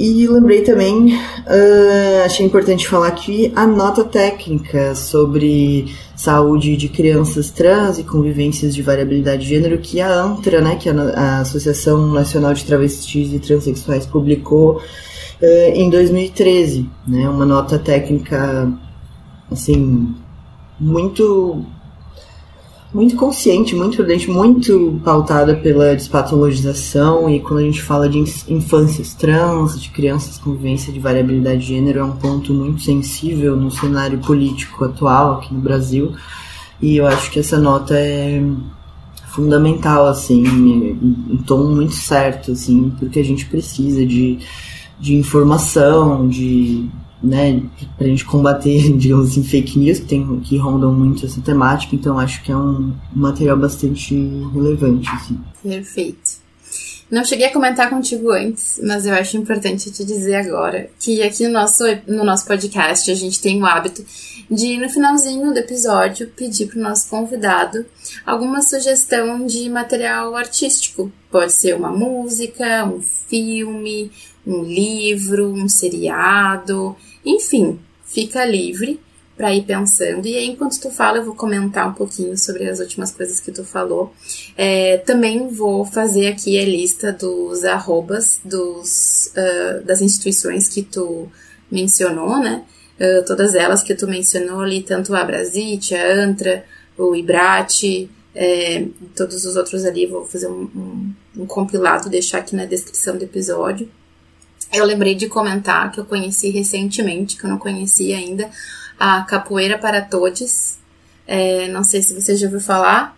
E 0.00 0.26
lembrei 0.26 0.62
também, 0.62 1.14
uh, 1.14 2.24
achei 2.24 2.46
importante 2.46 2.88
falar 2.88 3.08
aqui 3.08 3.52
a 3.54 3.66
nota 3.66 4.02
técnica 4.02 4.94
sobre 4.94 5.94
saúde 6.16 6.74
de 6.74 6.88
crianças 6.88 7.50
trans 7.50 7.98
e 7.98 8.02
convivências 8.02 8.74
de 8.74 8.80
variabilidade 8.80 9.42
de 9.42 9.48
gênero 9.50 9.76
que 9.76 10.00
a 10.00 10.10
ANTRA, 10.10 10.62
né, 10.62 10.76
que 10.76 10.88
é 10.88 10.92
a 10.92 11.40
Associação 11.40 12.06
Nacional 12.14 12.54
de 12.54 12.64
Travestis 12.64 13.34
e 13.34 13.38
Transsexuais, 13.38 14.06
publicou 14.06 14.76
uh, 14.78 15.70
em 15.74 15.90
2013, 15.90 16.88
né, 17.06 17.28
uma 17.28 17.44
nota 17.44 17.78
técnica 17.78 18.72
assim 19.52 20.14
muito 20.80 21.62
muito 22.92 23.14
consciente, 23.16 23.74
muito 23.74 23.96
prudente, 23.96 24.28
muito 24.28 25.00
pautada 25.04 25.54
pela 25.54 25.94
despatologização. 25.94 27.30
E 27.30 27.40
quando 27.40 27.60
a 27.60 27.62
gente 27.62 27.82
fala 27.82 28.08
de 28.08 28.18
infâncias 28.18 29.14
trans, 29.14 29.80
de 29.80 29.90
crianças 29.90 30.38
com 30.38 30.52
vivência 30.52 30.92
de 30.92 30.98
variabilidade 30.98 31.60
de 31.60 31.66
gênero, 31.66 32.00
é 32.00 32.04
um 32.04 32.16
ponto 32.16 32.52
muito 32.52 32.82
sensível 32.82 33.56
no 33.56 33.70
cenário 33.70 34.18
político 34.18 34.84
atual 34.84 35.34
aqui 35.34 35.54
no 35.54 35.60
Brasil. 35.60 36.12
E 36.82 36.96
eu 36.96 37.06
acho 37.06 37.30
que 37.30 37.38
essa 37.38 37.58
nota 37.58 37.94
é 37.94 38.42
fundamental, 39.28 40.06
assim, 40.06 40.42
um 40.44 41.36
tom 41.46 41.64
muito 41.64 41.94
certo, 41.94 42.52
assim, 42.52 42.92
porque 42.98 43.20
a 43.20 43.24
gente 43.24 43.46
precisa 43.46 44.04
de, 44.04 44.38
de 44.98 45.14
informação, 45.14 46.28
de 46.28 46.88
né, 47.22 47.62
pra 47.96 48.06
gente 48.06 48.24
combater, 48.24 48.92
digamos 48.96 49.30
assim, 49.30 49.42
fake 49.42 49.78
news 49.78 50.00
que, 50.00 50.06
tem, 50.06 50.40
que 50.40 50.56
rondam 50.56 50.92
muito 50.92 51.26
essa 51.26 51.40
temática, 51.40 51.94
então 51.94 52.18
acho 52.18 52.42
que 52.42 52.50
é 52.50 52.56
um 52.56 52.94
material 53.14 53.56
bastante 53.56 54.14
relevante, 54.52 55.08
assim. 55.10 55.38
Perfeito. 55.62 56.40
Não 57.10 57.24
cheguei 57.24 57.46
a 57.46 57.52
comentar 57.52 57.90
contigo 57.90 58.30
antes, 58.30 58.80
mas 58.84 59.04
eu 59.04 59.12
acho 59.12 59.36
importante 59.36 59.90
te 59.90 60.04
dizer 60.04 60.36
agora 60.36 60.88
que 61.00 61.20
aqui 61.20 61.44
no 61.44 61.52
nosso, 61.52 61.82
no 62.06 62.22
nosso 62.22 62.46
podcast 62.46 63.10
a 63.10 63.14
gente 63.16 63.40
tem 63.40 63.60
o 63.60 63.66
hábito 63.66 64.04
de, 64.48 64.76
no 64.76 64.88
finalzinho 64.88 65.52
do 65.52 65.58
episódio, 65.58 66.28
pedir 66.28 66.66
para 66.66 66.78
o 66.78 66.82
nosso 66.82 67.10
convidado 67.10 67.84
alguma 68.24 68.62
sugestão 68.62 69.44
de 69.44 69.68
material 69.68 70.36
artístico. 70.36 71.10
Pode 71.32 71.52
ser 71.52 71.74
uma 71.74 71.90
música, 71.90 72.84
um 72.84 73.00
filme, 73.00 74.12
um 74.46 74.62
livro, 74.62 75.52
um 75.52 75.68
seriado, 75.68 76.96
enfim, 77.24 77.78
fica 78.04 78.44
livre 78.44 79.00
para 79.36 79.54
ir 79.54 79.62
pensando. 79.62 80.26
E 80.26 80.36
aí, 80.36 80.46
enquanto 80.46 80.78
tu 80.80 80.90
fala, 80.90 81.18
eu 81.18 81.24
vou 81.24 81.34
comentar 81.34 81.88
um 81.88 81.94
pouquinho 81.94 82.36
sobre 82.36 82.68
as 82.68 82.78
últimas 82.78 83.10
coisas 83.10 83.40
que 83.40 83.50
tu 83.50 83.64
falou. 83.64 84.12
É, 84.56 84.98
também 84.98 85.48
vou 85.48 85.84
fazer 85.84 86.26
aqui 86.28 86.58
a 86.58 86.64
lista 86.64 87.10
dos 87.12 87.64
arrobas 87.64 88.40
dos, 88.44 89.32
uh, 89.34 89.84
das 89.84 90.02
instituições 90.02 90.68
que 90.68 90.82
tu 90.82 91.26
mencionou, 91.70 92.38
né? 92.38 92.64
uh, 93.00 93.24
todas 93.24 93.54
elas 93.54 93.82
que 93.82 93.94
tu 93.94 94.06
mencionou 94.06 94.60
ali, 94.60 94.82
tanto 94.82 95.14
a 95.14 95.24
Brasite, 95.24 95.94
a 95.94 96.12
Antra, 96.12 96.64
o 96.96 97.14
Ibrate, 97.14 98.10
é, 98.34 98.86
todos 99.16 99.44
os 99.44 99.56
outros 99.56 99.84
ali, 99.84 100.06
vou 100.06 100.24
fazer 100.24 100.46
um, 100.46 100.62
um, 100.76 101.14
um 101.38 101.46
compilado, 101.46 102.10
deixar 102.10 102.38
aqui 102.38 102.54
na 102.54 102.66
descrição 102.66 103.16
do 103.16 103.24
episódio. 103.24 103.90
Eu 104.72 104.84
lembrei 104.84 105.14
de 105.14 105.28
comentar 105.28 105.90
que 105.90 105.98
eu 105.98 106.04
conheci 106.04 106.50
recentemente, 106.50 107.36
que 107.36 107.44
eu 107.44 107.50
não 107.50 107.58
conhecia 107.58 108.16
ainda, 108.16 108.48
a 108.98 109.22
Capoeira 109.22 109.78
para 109.78 110.00
Todes. 110.00 110.78
É, 111.26 111.68
não 111.68 111.82
sei 111.82 112.02
se 112.02 112.14
você 112.14 112.36
já 112.36 112.46
ouviu 112.46 112.60
falar, 112.60 113.16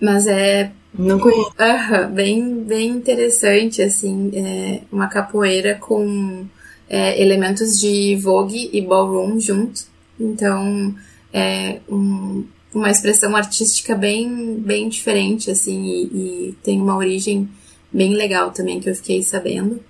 mas 0.00 0.26
é. 0.26 0.72
Não 0.92 1.18
conheço. 1.18 1.50
Uh, 1.50 2.08
bem, 2.12 2.64
bem 2.64 2.88
interessante, 2.88 3.80
assim. 3.80 4.30
É 4.34 4.80
uma 4.90 5.06
capoeira 5.06 5.76
com 5.76 6.46
é, 6.88 7.22
elementos 7.22 7.78
de 7.78 8.16
vogue 8.16 8.68
e 8.72 8.80
ballroom 8.80 9.38
junto. 9.38 9.82
Então, 10.18 10.94
é 11.32 11.78
um, 11.88 12.44
uma 12.74 12.90
expressão 12.90 13.36
artística 13.36 13.94
bem, 13.94 14.56
bem 14.56 14.88
diferente, 14.88 15.50
assim, 15.50 15.84
e, 15.84 16.02
e, 16.48 16.56
tem 16.62 16.80
uma 16.80 16.96
origem 16.96 17.48
bem 17.92 18.14
legal 18.14 18.50
também 18.50 18.80
que 18.80 18.90
eu 18.90 18.94
fiquei 18.94 19.22
sabendo. 19.22 19.80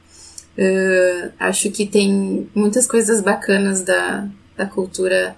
Uh, 0.60 1.32
acho 1.38 1.70
que 1.70 1.86
tem 1.86 2.46
muitas 2.54 2.86
coisas 2.86 3.22
bacanas 3.22 3.80
da, 3.80 4.28
da 4.54 4.66
cultura 4.66 5.34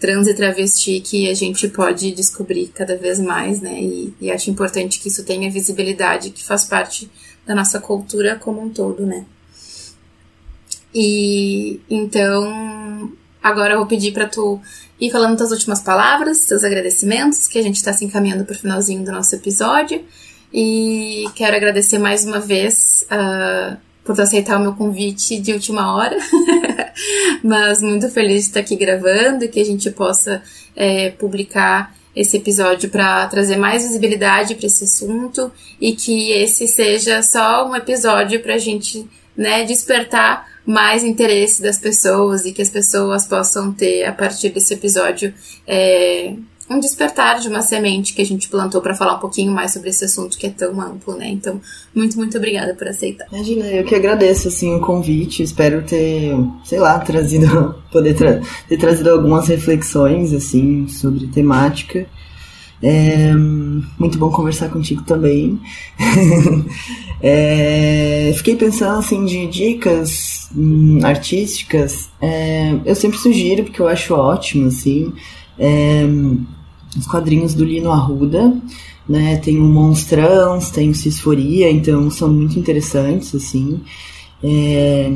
trans 0.00 0.26
e 0.26 0.34
travesti 0.34 1.00
que 1.00 1.28
a 1.28 1.34
gente 1.34 1.68
pode 1.68 2.10
descobrir 2.12 2.68
cada 2.68 2.96
vez 2.96 3.20
mais, 3.20 3.60
né? 3.60 3.80
E, 3.82 4.14
e 4.18 4.30
acho 4.30 4.50
importante 4.50 4.98
que 4.98 5.08
isso 5.08 5.24
tenha 5.24 5.50
visibilidade, 5.50 6.30
que 6.30 6.42
faz 6.42 6.64
parte 6.64 7.10
da 7.46 7.54
nossa 7.54 7.78
cultura 7.78 8.36
como 8.36 8.62
um 8.62 8.70
todo, 8.70 9.04
né? 9.04 9.26
E 10.94 11.80
então, 11.88 13.12
agora 13.42 13.74
eu 13.74 13.78
vou 13.78 13.86
pedir 13.86 14.12
para 14.12 14.26
tu 14.26 14.58
ir 14.98 15.10
falando 15.10 15.36
tuas 15.36 15.52
últimas 15.52 15.82
palavras, 15.82 16.38
seus 16.38 16.64
agradecimentos, 16.64 17.46
que 17.46 17.58
a 17.58 17.62
gente 17.62 17.76
está 17.76 17.92
se 17.92 18.04
encaminhando 18.06 18.44
para 18.44 18.54
o 18.54 18.58
finalzinho 18.58 19.04
do 19.04 19.12
nosso 19.12 19.34
episódio. 19.34 20.02
E 20.52 21.26
quero 21.34 21.56
agradecer 21.56 21.98
mais 21.98 22.24
uma 22.24 22.40
vez 22.40 23.06
uh, 23.10 23.76
por 24.04 24.20
aceitar 24.20 24.58
o 24.58 24.62
meu 24.62 24.72
convite 24.74 25.38
de 25.38 25.52
última 25.52 25.94
hora. 25.94 26.16
Mas 27.42 27.82
muito 27.82 28.08
feliz 28.10 28.44
de 28.44 28.48
estar 28.48 28.60
aqui 28.60 28.76
gravando 28.76 29.44
e 29.44 29.48
que 29.48 29.60
a 29.60 29.64
gente 29.64 29.90
possa 29.90 30.42
é, 30.74 31.10
publicar 31.10 31.94
esse 32.14 32.36
episódio 32.36 32.90
para 32.90 33.26
trazer 33.26 33.56
mais 33.56 33.84
visibilidade 33.84 34.54
para 34.54 34.66
esse 34.66 34.84
assunto 34.84 35.50
e 35.80 35.92
que 35.92 36.30
esse 36.32 36.66
seja 36.66 37.22
só 37.22 37.66
um 37.68 37.74
episódio 37.74 38.40
para 38.40 38.54
a 38.54 38.58
gente 38.58 39.08
né, 39.36 39.64
despertar 39.64 40.46
mais 40.64 41.02
interesse 41.02 41.62
das 41.62 41.78
pessoas 41.78 42.44
e 42.44 42.52
que 42.52 42.62
as 42.62 42.68
pessoas 42.68 43.26
possam 43.26 43.72
ter, 43.72 44.04
a 44.04 44.12
partir 44.12 44.50
desse 44.50 44.74
episódio, 44.74 45.34
é, 45.66 46.34
um 46.72 46.80
despertar 46.80 47.40
de 47.40 47.48
uma 47.48 47.62
semente 47.62 48.14
que 48.14 48.22
a 48.22 48.26
gente 48.26 48.48
plantou 48.48 48.80
para 48.80 48.94
falar 48.94 49.16
um 49.16 49.18
pouquinho 49.20 49.52
mais 49.52 49.72
sobre 49.72 49.90
esse 49.90 50.04
assunto 50.04 50.36
que 50.36 50.46
é 50.46 50.50
tão 50.50 50.80
amplo, 50.80 51.16
né? 51.16 51.28
Então, 51.28 51.60
muito, 51.94 52.16
muito 52.16 52.36
obrigada 52.36 52.74
por 52.74 52.88
aceitar. 52.88 53.26
Imagina, 53.32 53.66
eu 53.66 53.84
que 53.84 53.94
agradeço, 53.94 54.48
assim, 54.48 54.74
o 54.74 54.80
convite. 54.80 55.42
Espero 55.42 55.82
ter, 55.82 56.34
sei 56.64 56.78
lá, 56.78 56.98
trazido, 56.98 57.74
poder 57.92 58.14
tra 58.14 58.40
ter 58.68 58.76
trazido 58.76 59.10
algumas 59.10 59.48
reflexões, 59.48 60.32
assim, 60.32 60.88
sobre 60.88 61.26
temática. 61.28 62.06
É 62.82 63.32
muito 63.96 64.18
bom 64.18 64.30
conversar 64.30 64.68
contigo 64.68 65.02
também. 65.02 65.60
é, 67.22 68.32
fiquei 68.36 68.56
pensando 68.56 68.98
assim 68.98 69.24
de 69.24 69.46
dicas 69.46 70.50
hum, 70.56 70.98
artísticas. 71.04 72.10
É, 72.20 72.74
eu 72.84 72.96
sempre 72.96 73.18
sugiro 73.18 73.62
porque 73.62 73.80
eu 73.80 73.86
acho 73.86 74.14
ótimo 74.14 74.66
assim. 74.66 75.12
Os 76.96 77.06
quadrinhos 77.06 77.54
do 77.54 77.64
Lino 77.64 77.90
Arruda, 77.90 78.54
né? 79.08 79.36
Tem 79.36 79.58
o 79.58 79.64
Monstrãos, 79.64 80.70
tem 80.70 80.90
o 80.90 80.94
Cisforia, 80.94 81.70
então 81.70 82.10
são 82.10 82.28
muito 82.28 82.58
interessantes 82.58 83.34
assim. 83.34 83.80
É, 84.42 85.10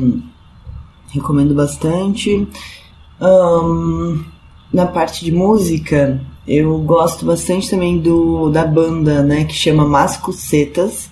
recomendo 1.09 1.53
bastante. 1.53 2.47
Um, 3.21 4.23
na 4.71 4.85
parte 4.85 5.23
de 5.23 5.31
música, 5.31 6.21
eu 6.47 6.77
gosto 6.79 7.25
bastante 7.25 7.69
também 7.69 7.99
do 7.99 8.49
da 8.49 8.65
banda, 8.65 9.23
né, 9.23 9.43
que 9.43 9.53
chama 9.53 9.85
Mascucetas. 9.85 11.09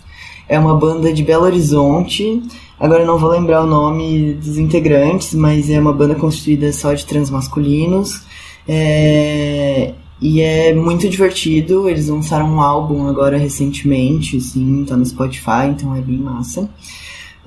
É 0.47 0.59
uma 0.59 0.75
banda 0.75 1.11
de 1.11 1.23
Belo 1.23 1.45
Horizonte. 1.45 2.41
Agora 2.79 3.03
eu 3.03 3.07
não 3.07 3.17
vou 3.17 3.29
lembrar 3.29 3.63
o 3.63 3.67
nome 3.67 4.33
dos 4.33 4.57
integrantes, 4.57 5.33
mas 5.33 5.69
é 5.69 5.79
uma 5.79 5.93
banda 5.93 6.15
constituída 6.15 6.71
só 6.71 6.93
de 6.93 7.05
transmasculinos. 7.05 8.21
É, 8.67 9.93
e 10.21 10.41
é 10.41 10.73
muito 10.73 11.09
divertido. 11.09 11.89
Eles 11.89 12.07
lançaram 12.07 12.47
um 12.47 12.61
álbum 12.61 13.07
agora 13.07 13.37
recentemente, 13.37 14.37
assim, 14.37 14.85
tá 14.85 14.95
no 14.95 15.05
Spotify, 15.05 15.67
então 15.69 15.95
é 15.95 16.01
bem 16.01 16.17
massa. 16.17 16.69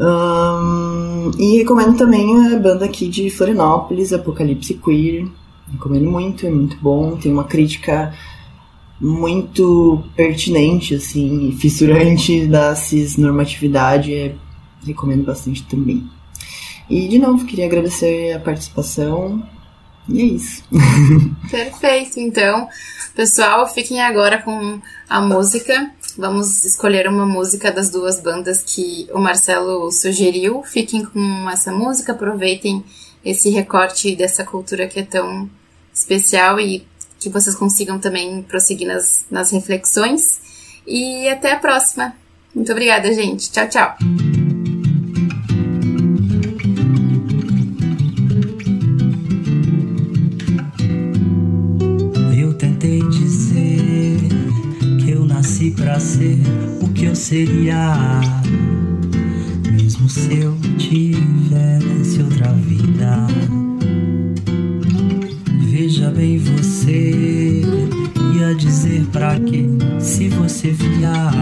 Um, 0.00 1.30
e 1.38 1.58
recomendo 1.58 1.96
também 1.96 2.54
a 2.54 2.58
banda 2.58 2.84
aqui 2.84 3.08
de 3.08 3.28
Florianópolis, 3.30 4.12
Apocalipse 4.12 4.74
Queer. 4.74 5.26
Recomendo 5.72 6.10
muito, 6.10 6.46
é 6.46 6.50
muito 6.50 6.76
bom. 6.80 7.16
Tem 7.16 7.32
uma 7.32 7.44
crítica 7.44 8.14
muito 9.00 10.02
pertinente, 10.16 10.94
assim, 10.94 11.52
fissurante 11.52 12.46
da 12.46 12.74
cisnormatividade. 12.74 14.14
É, 14.14 14.34
recomendo 14.86 15.24
bastante 15.24 15.64
também. 15.64 16.08
E, 16.88 17.06
de 17.08 17.18
novo, 17.18 17.44
queria 17.44 17.66
agradecer 17.66 18.32
a 18.32 18.38
participação. 18.38 19.42
E 20.08 20.22
é 20.22 20.24
isso. 20.24 20.62
Perfeito, 21.50 22.18
então. 22.18 22.68
Pessoal, 23.14 23.66
fiquem 23.68 24.00
agora 24.00 24.40
com 24.42 24.80
a 25.08 25.20
música. 25.20 25.90
Vamos 26.16 26.64
escolher 26.64 27.08
uma 27.08 27.26
música 27.26 27.70
das 27.70 27.90
duas 27.90 28.20
bandas 28.20 28.62
que 28.62 29.08
o 29.12 29.18
Marcelo 29.18 29.90
sugeriu. 29.92 30.62
Fiquem 30.62 31.04
com 31.04 31.48
essa 31.50 31.72
música, 31.72 32.12
aproveitem 32.12 32.84
esse 33.24 33.50
recorte 33.50 34.16
dessa 34.16 34.44
cultura 34.44 34.86
que 34.86 35.00
é 35.00 35.04
tão 35.04 35.48
especial 35.92 36.58
e 36.60 36.86
que 37.18 37.28
vocês 37.28 37.54
consigam 37.56 37.98
também 37.98 38.42
prosseguir 38.42 38.86
nas, 38.86 39.26
nas 39.30 39.50
reflexões. 39.50 40.40
E 40.86 41.28
até 41.28 41.52
a 41.52 41.58
próxima. 41.58 42.14
Muito 42.54 42.72
obrigada, 42.72 43.12
gente. 43.12 43.50
Tchau, 43.50 43.68
tchau. 43.68 44.37
Para 55.70 55.98
ser 56.00 56.38
o 56.80 56.88
que 56.88 57.06
eu 57.06 57.14
seria, 57.14 58.20
mesmo 59.70 60.08
se 60.08 60.38
eu 60.38 60.56
tivesse 60.78 62.22
outra 62.22 62.52
vida. 62.52 63.26
Veja 65.70 66.10
bem, 66.10 66.38
você 66.38 67.62
ia 68.36 68.54
dizer 68.54 69.04
pra 69.12 69.38
quê 69.40 69.66
se 70.00 70.28
você 70.28 70.70
vier. 70.70 71.32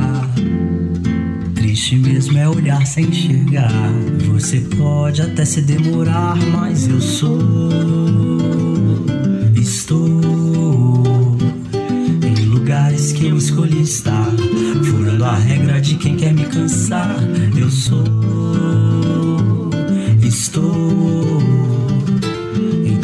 Triste 1.54 1.96
mesmo 1.96 2.38
é 2.38 2.48
olhar 2.48 2.86
sem 2.86 3.06
enxergar. 3.06 3.92
Você 4.32 4.60
pode 4.76 5.22
até 5.22 5.44
se 5.44 5.62
demorar, 5.62 6.36
mas 6.52 6.88
eu 6.88 7.00
sou. 7.00 8.65
Estar. 13.86 14.30
Furando 14.84 15.24
a 15.24 15.34
regra 15.34 15.80
de 15.80 15.94
quem 15.96 16.16
quer 16.16 16.34
me 16.34 16.44
cansar. 16.44 17.16
Eu 17.56 17.70
sou. 17.70 18.04
Estou 20.22 21.36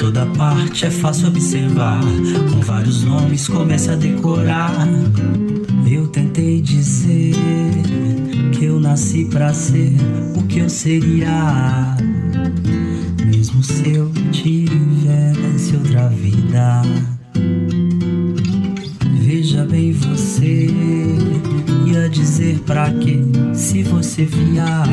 toda 0.02 0.26
parte 0.26 0.84
é 0.84 0.90
fácil 0.90 1.28
observar. 1.28 2.00
Com 2.50 2.60
vários 2.60 3.04
nomes 3.04 3.48
comece 3.48 3.90
a 3.90 3.94
decorar. 3.94 4.86
Eu 5.88 6.08
tentei 6.08 6.60
dizer 6.60 7.34
que 8.52 8.64
eu 8.64 8.80
nasci 8.80 9.24
para 9.24 9.54
ser 9.54 9.92
o 10.36 10.42
que 10.42 10.58
eu 10.58 10.68
seria. 10.68 11.96
Mesmo 13.24 13.62
se 13.62 13.94
eu 13.94 14.10
tivesse 14.32 15.76
outra 15.76 16.08
vida. 16.08 16.82
Pra 22.82 22.90
quê 22.94 23.20
se 23.54 23.84
você 23.84 24.24
vier. 24.24 24.88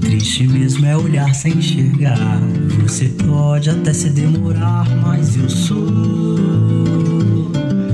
Triste 0.00 0.48
mesmo 0.48 0.84
é 0.84 0.96
olhar 0.96 1.32
sem 1.32 1.52
enxergar. 1.58 2.40
Você 2.82 3.04
pode 3.24 3.70
até 3.70 3.92
se 3.92 4.10
demorar, 4.10 4.84
mas 4.96 5.36
eu 5.36 5.48
sou. 5.48 5.86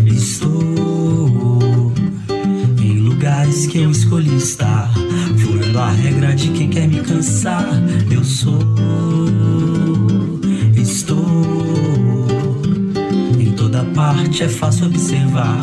Estou 0.07 1.93
em 2.80 2.99
lugares 3.01 3.66
que 3.66 3.78
eu 3.78 3.91
escolhi 3.91 4.34
estar. 4.36 4.91
Furando 5.36 5.78
a 5.78 5.91
regra 5.91 6.34
de 6.34 6.49
quem 6.49 6.70
quer 6.70 6.88
me 6.88 7.01
cansar. 7.01 7.66
Eu 8.11 8.24
sou, 8.24 8.59
É 14.41 14.49
fácil 14.49 14.86
observar. 14.86 15.61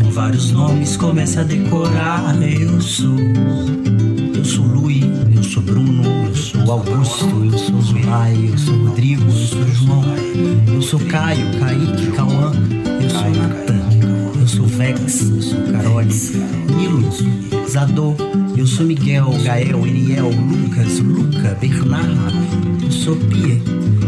Com 0.00 0.08
vários 0.08 0.52
nomes, 0.52 0.96
comece 0.96 1.40
a 1.40 1.42
decorar. 1.42 2.40
Eu 2.40 2.80
sou, 2.80 3.18
eu 3.18 4.44
sou 4.44 4.64
Luiz, 4.64 5.04
eu 5.34 5.42
sou 5.42 5.60
Bruno, 5.64 6.04
eu 6.28 6.36
sou 6.36 6.70
Augusto, 6.70 7.26
eu 7.44 7.58
sou 7.58 7.80
Zulay, 7.80 8.50
eu 8.52 8.56
sou 8.56 8.76
Rodrigo, 8.84 9.24
eu 9.24 9.30
sou 9.32 9.66
João, 9.66 10.04
eu 10.72 10.80
sou 10.80 11.00
Caio, 11.00 11.44
Kaique, 11.58 12.12
Cauã, 12.12 12.52
eu 13.02 13.10
sou 13.10 13.30
Natan. 13.30 13.80
Eu 14.40 14.46
sou 14.46 14.66
Vex, 14.66 15.28
eu 15.28 15.42
sou 15.42 15.60
Carolis, 15.72 16.32
Nilos, 16.76 17.24
Zador, 17.68 18.14
eu 18.60 18.66
sou 18.66 18.84
Miguel, 18.84 19.30
Gael, 19.42 19.86
Eniel, 19.86 20.28
Lucas, 20.28 20.98
Luca, 20.98 21.56
Bernardo, 21.58 22.30
eu 22.82 22.92
sou 22.92 23.16
Pia, 23.16 23.58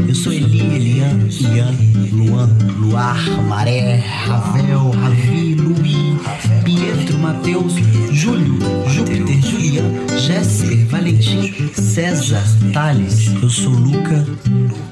eu 0.06 0.14
sou 0.14 0.30
Eli, 0.30 0.60
Elian, 0.60 1.26
Ian, 1.30 1.74
Luan, 2.12 2.50
Luar, 2.78 3.18
Maré, 3.48 3.96
Ravel, 3.96 4.90
Ravi, 4.90 5.54
Luí, 5.54 6.18
Pietro, 6.64 7.18
Mateus, 7.18 7.76
Júlio, 8.10 8.58
Júpiter, 8.88 9.40
Julian, 9.40 9.90
Jéssica, 10.18 10.84
Valentim, 10.90 11.70
César, 11.72 12.44
Thales, 12.74 13.28
eu 13.42 13.48
sou 13.48 13.72
Luca, 13.72 14.26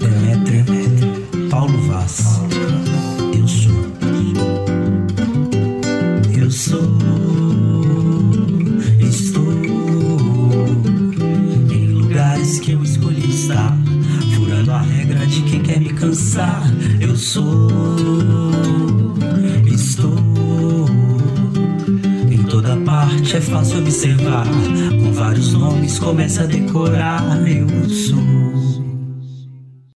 Demétria, 0.01 0.65
Paulo 1.51 1.79
Vaz, 1.83 2.41
eu 3.39 3.47
sou. 3.47 3.91
Eu 6.35 6.51
sou, 6.51 7.00
Eu 16.03 17.15
sou, 17.15 17.69
estou 19.67 20.17
em 22.31 22.43
toda 22.45 22.75
parte, 22.79 23.37
é 23.37 23.41
fácil 23.41 23.81
observar. 23.81 24.47
Com 24.99 25.13
vários 25.13 25.53
nomes, 25.53 25.99
comece 25.99 26.41
a 26.41 26.47
decorar. 26.47 27.47
Eu 27.47 27.89
sou. 27.91 28.30